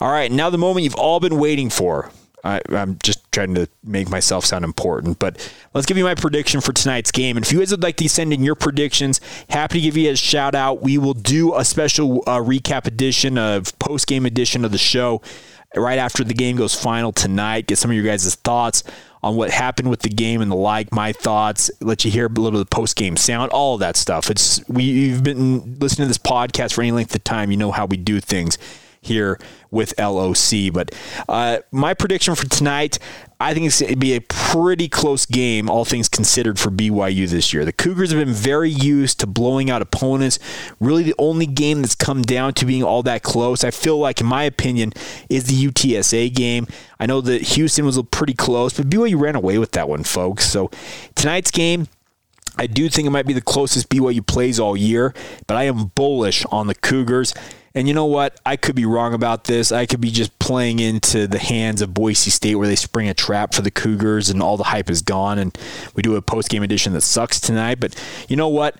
All 0.00 0.12
right, 0.12 0.30
now 0.30 0.50
the 0.50 0.58
moment 0.58 0.84
you've 0.84 0.94
all 0.96 1.18
been 1.18 1.38
waiting 1.38 1.70
for. 1.70 2.10
I, 2.44 2.60
am 2.70 2.98
just 3.02 3.30
trying 3.32 3.54
to 3.54 3.68
make 3.84 4.08
myself 4.08 4.44
sound 4.44 4.64
important, 4.64 5.18
but 5.18 5.52
let's 5.74 5.86
give 5.86 5.96
you 5.96 6.04
my 6.04 6.14
prediction 6.14 6.60
for 6.60 6.72
tonight's 6.72 7.10
game. 7.10 7.36
And 7.36 7.44
if 7.44 7.52
you 7.52 7.58
guys 7.58 7.70
would 7.70 7.82
like 7.82 7.96
to 7.96 8.08
send 8.08 8.32
in 8.32 8.42
your 8.42 8.54
predictions, 8.54 9.20
happy 9.48 9.80
to 9.80 9.80
give 9.80 9.96
you 9.96 10.10
a 10.10 10.16
shout 10.16 10.54
out. 10.54 10.82
We 10.82 10.98
will 10.98 11.14
do 11.14 11.54
a 11.54 11.64
special 11.64 12.22
uh, 12.26 12.38
recap 12.38 12.86
edition 12.86 13.38
of 13.38 13.78
post 13.78 14.06
game 14.06 14.26
edition 14.26 14.64
of 14.64 14.72
the 14.72 14.78
show 14.78 15.22
right 15.76 15.98
after 15.98 16.24
the 16.24 16.34
game 16.34 16.56
goes 16.56 16.74
final 16.74 17.12
tonight. 17.12 17.66
Get 17.66 17.78
some 17.78 17.90
of 17.90 17.94
your 17.94 18.04
guys' 18.04 18.34
thoughts 18.36 18.82
on 19.22 19.36
what 19.36 19.50
happened 19.50 19.90
with 19.90 20.00
the 20.00 20.08
game 20.08 20.40
and 20.40 20.50
the 20.50 20.56
like, 20.56 20.92
my 20.92 21.12
thoughts, 21.12 21.70
let 21.80 22.04
you 22.04 22.10
hear 22.10 22.26
a 22.26 22.28
little 22.28 22.52
bit 22.52 22.60
of 22.60 22.70
the 22.70 22.74
post 22.74 22.96
game 22.96 23.16
sound, 23.16 23.50
all 23.52 23.74
of 23.74 23.80
that 23.80 23.96
stuff. 23.96 24.30
It's 24.30 24.66
we, 24.68 24.84
you've 24.84 25.22
been 25.22 25.78
listening 25.78 26.06
to 26.06 26.08
this 26.08 26.18
podcast 26.18 26.72
for 26.72 26.80
any 26.80 26.92
length 26.92 27.14
of 27.14 27.22
time. 27.22 27.50
You 27.50 27.58
know 27.58 27.70
how 27.70 27.86
we 27.86 27.96
do 27.98 28.20
things 28.20 28.56
here 29.00 29.38
with 29.70 29.98
LOC. 29.98 30.72
But 30.72 30.94
uh, 31.28 31.58
my 31.70 31.94
prediction 31.94 32.34
for 32.34 32.46
tonight, 32.48 32.98
I 33.38 33.54
think 33.54 33.66
it's 33.66 33.80
going 33.80 33.94
to 33.94 33.98
be 33.98 34.14
a 34.14 34.20
pretty 34.20 34.88
close 34.88 35.24
game, 35.24 35.70
all 35.70 35.86
things 35.86 36.08
considered, 36.08 36.58
for 36.58 36.70
BYU 36.70 37.28
this 37.28 37.54
year. 37.54 37.64
The 37.64 37.72
Cougars 37.72 38.12
have 38.12 38.24
been 38.24 38.34
very 38.34 38.70
used 38.70 39.18
to 39.20 39.26
blowing 39.26 39.70
out 39.70 39.80
opponents. 39.80 40.38
Really, 40.78 41.02
the 41.02 41.14
only 41.18 41.46
game 41.46 41.80
that's 41.80 41.94
come 41.94 42.22
down 42.22 42.52
to 42.54 42.66
being 42.66 42.82
all 42.82 43.02
that 43.04 43.22
close, 43.22 43.64
I 43.64 43.70
feel 43.70 43.98
like, 43.98 44.20
in 44.20 44.26
my 44.26 44.42
opinion, 44.44 44.92
is 45.30 45.44
the 45.44 45.66
UTSA 45.66 46.34
game. 46.34 46.66
I 46.98 47.06
know 47.06 47.22
that 47.22 47.40
Houston 47.42 47.86
was 47.86 47.96
a 47.96 48.04
pretty 48.04 48.34
close, 48.34 48.74
but 48.74 48.90
BYU 48.90 49.18
ran 49.18 49.36
away 49.36 49.56
with 49.56 49.72
that 49.72 49.88
one, 49.88 50.04
folks. 50.04 50.44
So 50.44 50.70
tonight's 51.14 51.50
game, 51.50 51.88
I 52.58 52.66
do 52.66 52.90
think 52.90 53.06
it 53.06 53.10
might 53.10 53.26
be 53.26 53.32
the 53.32 53.40
closest 53.40 53.88
BYU 53.88 54.26
plays 54.26 54.60
all 54.60 54.76
year, 54.76 55.14
but 55.46 55.56
I 55.56 55.64
am 55.64 55.86
bullish 55.94 56.44
on 56.52 56.66
the 56.66 56.74
Cougars. 56.74 57.32
And 57.74 57.86
you 57.86 57.94
know 57.94 58.06
what? 58.06 58.40
I 58.44 58.56
could 58.56 58.74
be 58.74 58.84
wrong 58.84 59.14
about 59.14 59.44
this. 59.44 59.70
I 59.70 59.86
could 59.86 60.00
be 60.00 60.10
just 60.10 60.36
playing 60.38 60.80
into 60.80 61.28
the 61.28 61.38
hands 61.38 61.82
of 61.82 61.94
Boise 61.94 62.30
State 62.30 62.56
where 62.56 62.66
they 62.66 62.76
spring 62.76 63.08
a 63.08 63.14
trap 63.14 63.54
for 63.54 63.62
the 63.62 63.70
Cougars 63.70 64.28
and 64.28 64.42
all 64.42 64.56
the 64.56 64.64
hype 64.64 64.90
is 64.90 65.02
gone. 65.02 65.38
And 65.38 65.56
we 65.94 66.02
do 66.02 66.16
a 66.16 66.22
post 66.22 66.48
game 66.48 66.62
edition 66.62 66.92
that 66.94 67.02
sucks 67.02 67.38
tonight. 67.38 67.78
But 67.78 67.94
you 68.28 68.36
know 68.36 68.48
what? 68.48 68.76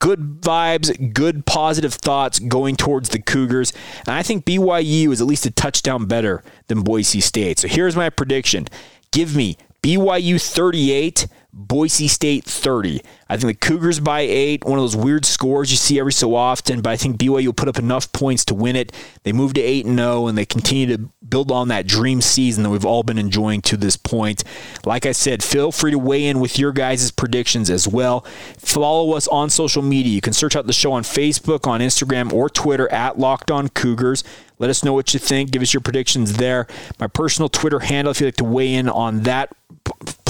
Good 0.00 0.40
vibes, 0.40 1.14
good 1.14 1.46
positive 1.46 1.94
thoughts 1.94 2.40
going 2.40 2.74
towards 2.74 3.10
the 3.10 3.22
Cougars. 3.22 3.72
And 4.06 4.14
I 4.14 4.22
think 4.22 4.44
BYU 4.44 5.12
is 5.12 5.20
at 5.20 5.26
least 5.28 5.46
a 5.46 5.50
touchdown 5.50 6.06
better 6.06 6.42
than 6.66 6.82
Boise 6.82 7.20
State. 7.20 7.60
So 7.60 7.68
here's 7.68 7.94
my 7.94 8.10
prediction 8.10 8.66
give 9.12 9.36
me 9.36 9.56
BYU 9.82 10.42
38, 10.42 11.28
Boise 11.56 12.08
State 12.08 12.44
30. 12.44 13.00
I 13.28 13.36
think 13.36 13.60
the 13.60 13.66
Cougars 13.66 14.00
by 14.00 14.22
eight, 14.22 14.64
one 14.64 14.76
of 14.76 14.82
those 14.82 14.96
weird 14.96 15.24
scores 15.24 15.70
you 15.70 15.76
see 15.76 16.00
every 16.00 16.12
so 16.12 16.34
often, 16.34 16.80
but 16.80 16.90
I 16.90 16.96
think 16.96 17.16
BYU 17.16 17.46
will 17.46 17.52
put 17.52 17.68
up 17.68 17.78
enough 17.78 18.10
points 18.12 18.44
to 18.46 18.54
win 18.54 18.74
it. 18.74 18.92
They 19.22 19.32
move 19.32 19.54
to 19.54 19.60
8 19.60 19.86
and 19.86 19.96
0, 19.96 20.26
and 20.26 20.36
they 20.36 20.46
continue 20.46 20.96
to 20.96 21.08
build 21.26 21.52
on 21.52 21.68
that 21.68 21.86
dream 21.86 22.20
season 22.20 22.64
that 22.64 22.70
we've 22.70 22.84
all 22.84 23.04
been 23.04 23.18
enjoying 23.18 23.62
to 23.62 23.76
this 23.76 23.96
point. 23.96 24.42
Like 24.84 25.06
I 25.06 25.12
said, 25.12 25.44
feel 25.44 25.70
free 25.70 25.92
to 25.92 25.98
weigh 25.98 26.26
in 26.26 26.40
with 26.40 26.58
your 26.58 26.72
guys' 26.72 27.12
predictions 27.12 27.70
as 27.70 27.86
well. 27.86 28.22
Follow 28.58 29.12
us 29.12 29.28
on 29.28 29.48
social 29.48 29.82
media. 29.82 30.12
You 30.12 30.20
can 30.20 30.32
search 30.32 30.56
out 30.56 30.66
the 30.66 30.72
show 30.72 30.92
on 30.92 31.04
Facebook, 31.04 31.68
on 31.68 31.80
Instagram, 31.80 32.32
or 32.32 32.50
Twitter 32.50 32.90
at 32.92 33.16
Locked 33.16 33.52
On 33.52 33.68
Cougars. 33.68 34.24
Let 34.58 34.70
us 34.70 34.82
know 34.82 34.92
what 34.92 35.14
you 35.14 35.20
think. 35.20 35.52
Give 35.52 35.62
us 35.62 35.72
your 35.72 35.82
predictions 35.82 36.34
there. 36.34 36.66
My 36.98 37.06
personal 37.06 37.48
Twitter 37.48 37.78
handle, 37.80 38.10
if 38.10 38.20
you'd 38.20 38.26
like 38.26 38.36
to 38.36 38.44
weigh 38.44 38.74
in 38.74 38.88
on 38.88 39.22
that 39.22 39.54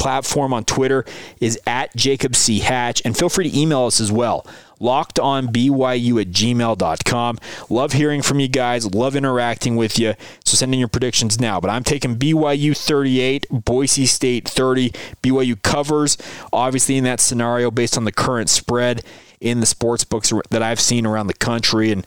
platform 0.05 0.53
on 0.53 0.62
Twitter 0.67 1.03
is 1.40 1.59
at 1.67 1.97
Jacob 1.97 2.37
C. 2.37 2.59
Hatch. 2.59 3.01
And 3.07 3.17
feel 3.17 3.31
free 3.31 3.51
to 3.51 3.59
email 3.59 3.87
us 3.87 4.03
as 4.03 4.12
well. 4.12 4.47
Locked 4.79 5.19
on 5.19 5.47
BYU 5.47 6.21
at 6.21 6.29
gmail.com. 6.29 7.38
Love 7.71 7.93
hearing 7.93 8.21
from 8.21 8.38
you 8.38 8.49
guys. 8.49 8.95
Love 8.95 9.17
interacting 9.17 9.77
with 9.77 9.99
you. 9.99 10.12
So 10.45 10.59
send 10.59 10.75
in 10.75 10.79
your 10.79 10.90
predictions 10.90 11.40
now. 11.40 11.59
But 11.59 11.71
I'm 11.71 11.85
taking 11.85 12.17
BYU 12.17 12.77
38, 12.77 13.47
Boise 13.51 14.05
State 14.05 14.47
30. 14.47 14.90
BYU 15.23 15.62
covers, 15.62 16.19
obviously, 16.53 16.99
in 16.99 17.05
that 17.05 17.21
scenario 17.21 17.71
based 17.71 17.97
on 17.97 18.05
the 18.05 18.12
current 18.12 18.51
spread 18.51 19.03
in 19.40 19.61
the 19.61 19.67
sports 19.67 20.05
books 20.05 20.35
that 20.51 20.62
I've 20.62 20.81
seen 20.81 21.07
around 21.07 21.29
the 21.29 21.35
country. 21.35 21.90
And 21.90 22.07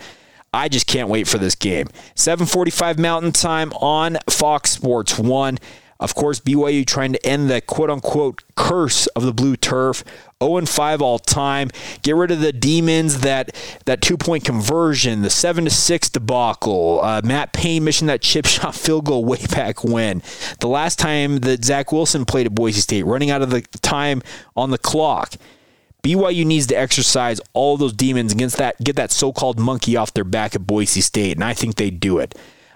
I 0.53 0.69
just 0.69 0.85
can't 0.85 1.09
wait 1.09 1.27
for 1.27 1.39
this 1.39 1.55
game. 1.55 1.87
7:45 2.13 2.99
Mountain 2.99 3.31
Time 3.31 3.73
on 3.73 4.19
Fox 4.29 4.69
Sports 4.69 5.17
1. 5.17 5.57
Of 5.99 6.13
course, 6.13 6.39
BYU 6.39 6.85
trying 6.85 7.13
to 7.13 7.25
end 7.25 7.49
the 7.49 7.61
quote 7.61 7.89
unquote 7.89 8.43
curse 8.55 9.07
of 9.07 9.23
the 9.23 9.33
blue 9.33 9.55
turf. 9.55 10.03
0 10.43 10.65
5 10.65 11.01
all 11.01 11.17
time. 11.17 11.69
Get 12.03 12.15
rid 12.15 12.29
of 12.29 12.41
the 12.41 12.53
demons 12.53 13.21
that 13.21 13.55
that 13.85 14.01
two 14.01 14.17
point 14.17 14.45
conversion, 14.45 15.23
the 15.23 15.29
7 15.29 15.65
to 15.65 15.71
6 15.71 16.09
debacle. 16.09 16.99
Uh, 17.01 17.21
Matt 17.23 17.53
Payne 17.53 17.83
missing 17.83 18.07
that 18.07 18.21
chip 18.21 18.45
shot 18.47 18.75
field 18.75 19.05
goal 19.05 19.25
way 19.25 19.43
back 19.47 19.83
when. 19.83 20.21
The 20.59 20.67
last 20.67 20.99
time 20.99 21.39
that 21.39 21.65
Zach 21.65 21.91
Wilson 21.91 22.25
played 22.25 22.45
at 22.45 22.53
Boise 22.53 22.81
State, 22.81 23.03
running 23.03 23.31
out 23.31 23.41
of 23.41 23.49
the 23.49 23.61
time 23.81 24.21
on 24.55 24.71
the 24.71 24.77
clock. 24.77 25.33
BYU 26.03 26.45
needs 26.45 26.67
to 26.67 26.75
exercise 26.75 27.41
all 27.53 27.75
those 27.75 27.91
demons 27.91 28.31
against 28.31 28.57
that, 28.57 28.81
get 28.81 28.95
that 28.95 29.11
so 29.11 29.33
called 29.33 29.59
monkey 29.59 29.97
off 29.97 30.13
their 30.13 30.23
back 30.23 30.55
at 30.55 30.65
Boise 30.65 31.01
State, 31.01 31.35
and 31.35 31.43
I 31.43 31.53
think 31.53 31.75
they 31.75 31.89
do 31.89 32.19
it. 32.19 32.33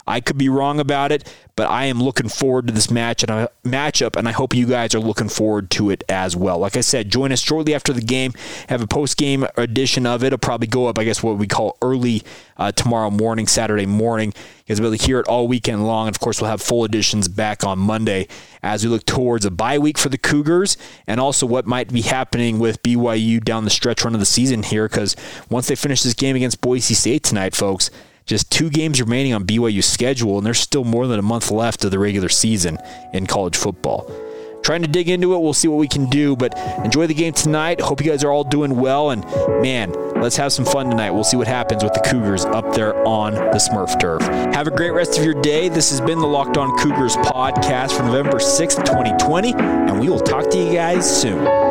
I 0.08 0.20
could 0.20 0.38
be 0.38 0.50
wrong 0.50 0.80
about 0.80 1.12
it, 1.12 1.32
but 1.56 1.70
I 1.70 1.86
am 1.86 2.02
looking 2.02 2.30
forward 2.30 2.68
to 2.68 2.74
this 2.74 2.90
match 2.90 3.24
and 3.24 3.32
a 3.32 3.50
matchup, 3.64 4.16
and 4.16 4.28
I 4.28 4.32
hope 4.32 4.56
you 4.56 4.66
guys 4.66 4.96
are 4.96 5.00
looking 5.00 5.30
forward 5.30 5.70
to 5.72 5.90
it 5.90 6.04
as 6.10 6.36
well. 6.36 6.58
Like 6.60 6.78
I 6.78 6.82
said, 6.82 7.12
join 7.12 7.32
us 7.32 7.42
shortly 7.42 7.76
after 7.76 7.94
the 7.94 8.02
game. 8.02 8.34
Have 8.70 8.82
a 8.82 8.88
post 8.88 9.18
game 9.18 9.46
edition 9.58 10.06
of 10.06 10.24
it. 10.24 10.28
It'll 10.28 10.40
probably 10.40 10.68
go 10.68 10.88
up, 10.88 10.98
I 10.98 11.04
guess, 11.04 11.22
what 11.22 11.38
we 11.38 11.48
call 11.48 11.78
early 11.82 12.24
uh, 12.58 12.72
tomorrow 12.72 13.10
morning, 13.10 13.48
Saturday 13.48 13.86
morning. 13.86 14.30
You 14.30 14.76
guys 14.76 14.82
will 14.82 14.90
be 14.90 14.96
able 14.96 14.98
to 15.00 15.06
hear 15.06 15.20
it 15.20 15.28
all 15.28 15.48
weekend 15.48 15.86
long. 15.86 16.08
And 16.08 16.16
of 16.16 16.20
course, 16.20 16.42
we'll 16.42 16.50
have 16.50 16.62
full 16.62 16.86
editions 16.86 17.28
back 17.28 17.64
on 17.64 17.80
Monday 17.80 18.28
as 18.64 18.84
we 18.84 18.90
look 18.90 19.06
towards 19.06 19.46
a 19.46 19.52
bye 19.52 19.78
week 19.78 19.98
for 19.98 20.10
the 20.10 20.18
Cougars 20.18 20.78
and 21.08 21.20
also 21.20 21.46
what 21.46 21.66
might 21.66 21.92
be 21.92 22.02
happening 22.02 22.60
with 22.60 22.82
BYU 22.84 23.44
down 23.44 23.66
the 23.66 23.70
stretch 23.70 24.04
run 24.04 24.14
of 24.14 24.20
the 24.20 24.26
season 24.26 24.64
here. 24.64 24.88
Because 24.88 25.16
once 25.50 25.68
they 25.68 25.76
finish 25.76 26.04
this 26.04 26.14
game 26.14 26.36
against 26.36 26.62
Boise 26.62 26.94
State 26.94 27.24
tonight, 27.24 27.56
folks 27.56 27.92
just 28.26 28.52
two 28.52 28.70
games 28.70 29.02
remaining 29.02 29.34
on 29.34 29.46
BYU's 29.46 29.86
schedule, 29.86 30.38
and 30.38 30.46
there's 30.46 30.60
still 30.60 30.84
more 30.84 31.08
than 31.08 31.20
a 31.20 31.24
month 31.24 31.52
left 31.52 31.84
of 31.84 31.92
the 31.92 32.00
regular 32.00 32.30
season 32.30 32.78
in 33.14 33.28
college 33.28 33.58
football. 33.58 34.10
Trying 34.64 34.84
to 34.84 34.88
dig 34.88 35.10
into 35.10 35.34
it, 35.34 35.40
we'll 35.40 35.54
see 35.54 35.68
what 35.68 35.78
we 35.78 35.88
can 35.88 36.06
do, 36.06 36.36
but 36.36 36.56
enjoy 36.86 37.08
the 37.08 37.16
game 37.16 37.34
tonight. 37.34 37.82
Hope 37.82 38.00
you 38.00 38.10
guys 38.10 38.24
are 38.24 38.32
all 38.32 38.44
doing 38.44 38.76
well, 38.80 39.10
and 39.10 39.26
man, 39.62 39.92
let's 40.22 40.38
have 40.38 40.54
some 40.54 40.66
fun 40.66 40.90
tonight. 40.90 41.12
We'll 41.12 41.24
see 41.24 41.38
what 41.38 41.48
happens 41.48 41.84
with 41.84 41.94
the 41.94 42.02
Cougars 42.02 42.46
up 42.46 42.76
there 42.76 42.96
on 43.08 43.34
the 43.34 43.58
Smurf 43.58 44.00
turf. 44.00 44.22
Have 44.54 44.68
a 44.68 44.72
great 44.72 44.92
rest 44.92 45.18
of 45.18 45.26
your 45.26 45.40
day. 45.42 45.68
This 45.68 45.90
has 45.90 46.00
been 46.00 46.20
the 46.20 46.28
Locked 46.28 46.58
On 46.58 46.78
Cougars 46.78 47.16
podcast 47.18 47.98
for 47.98 48.04
November 48.04 48.38
6th, 48.38 48.86
2020, 48.86 49.54
and 49.54 50.00
we 50.00 50.10
will 50.10 50.20
talk 50.20 50.50
to 50.52 50.58
you 50.58 50.72
guys 50.72 51.22
soon. 51.22 51.71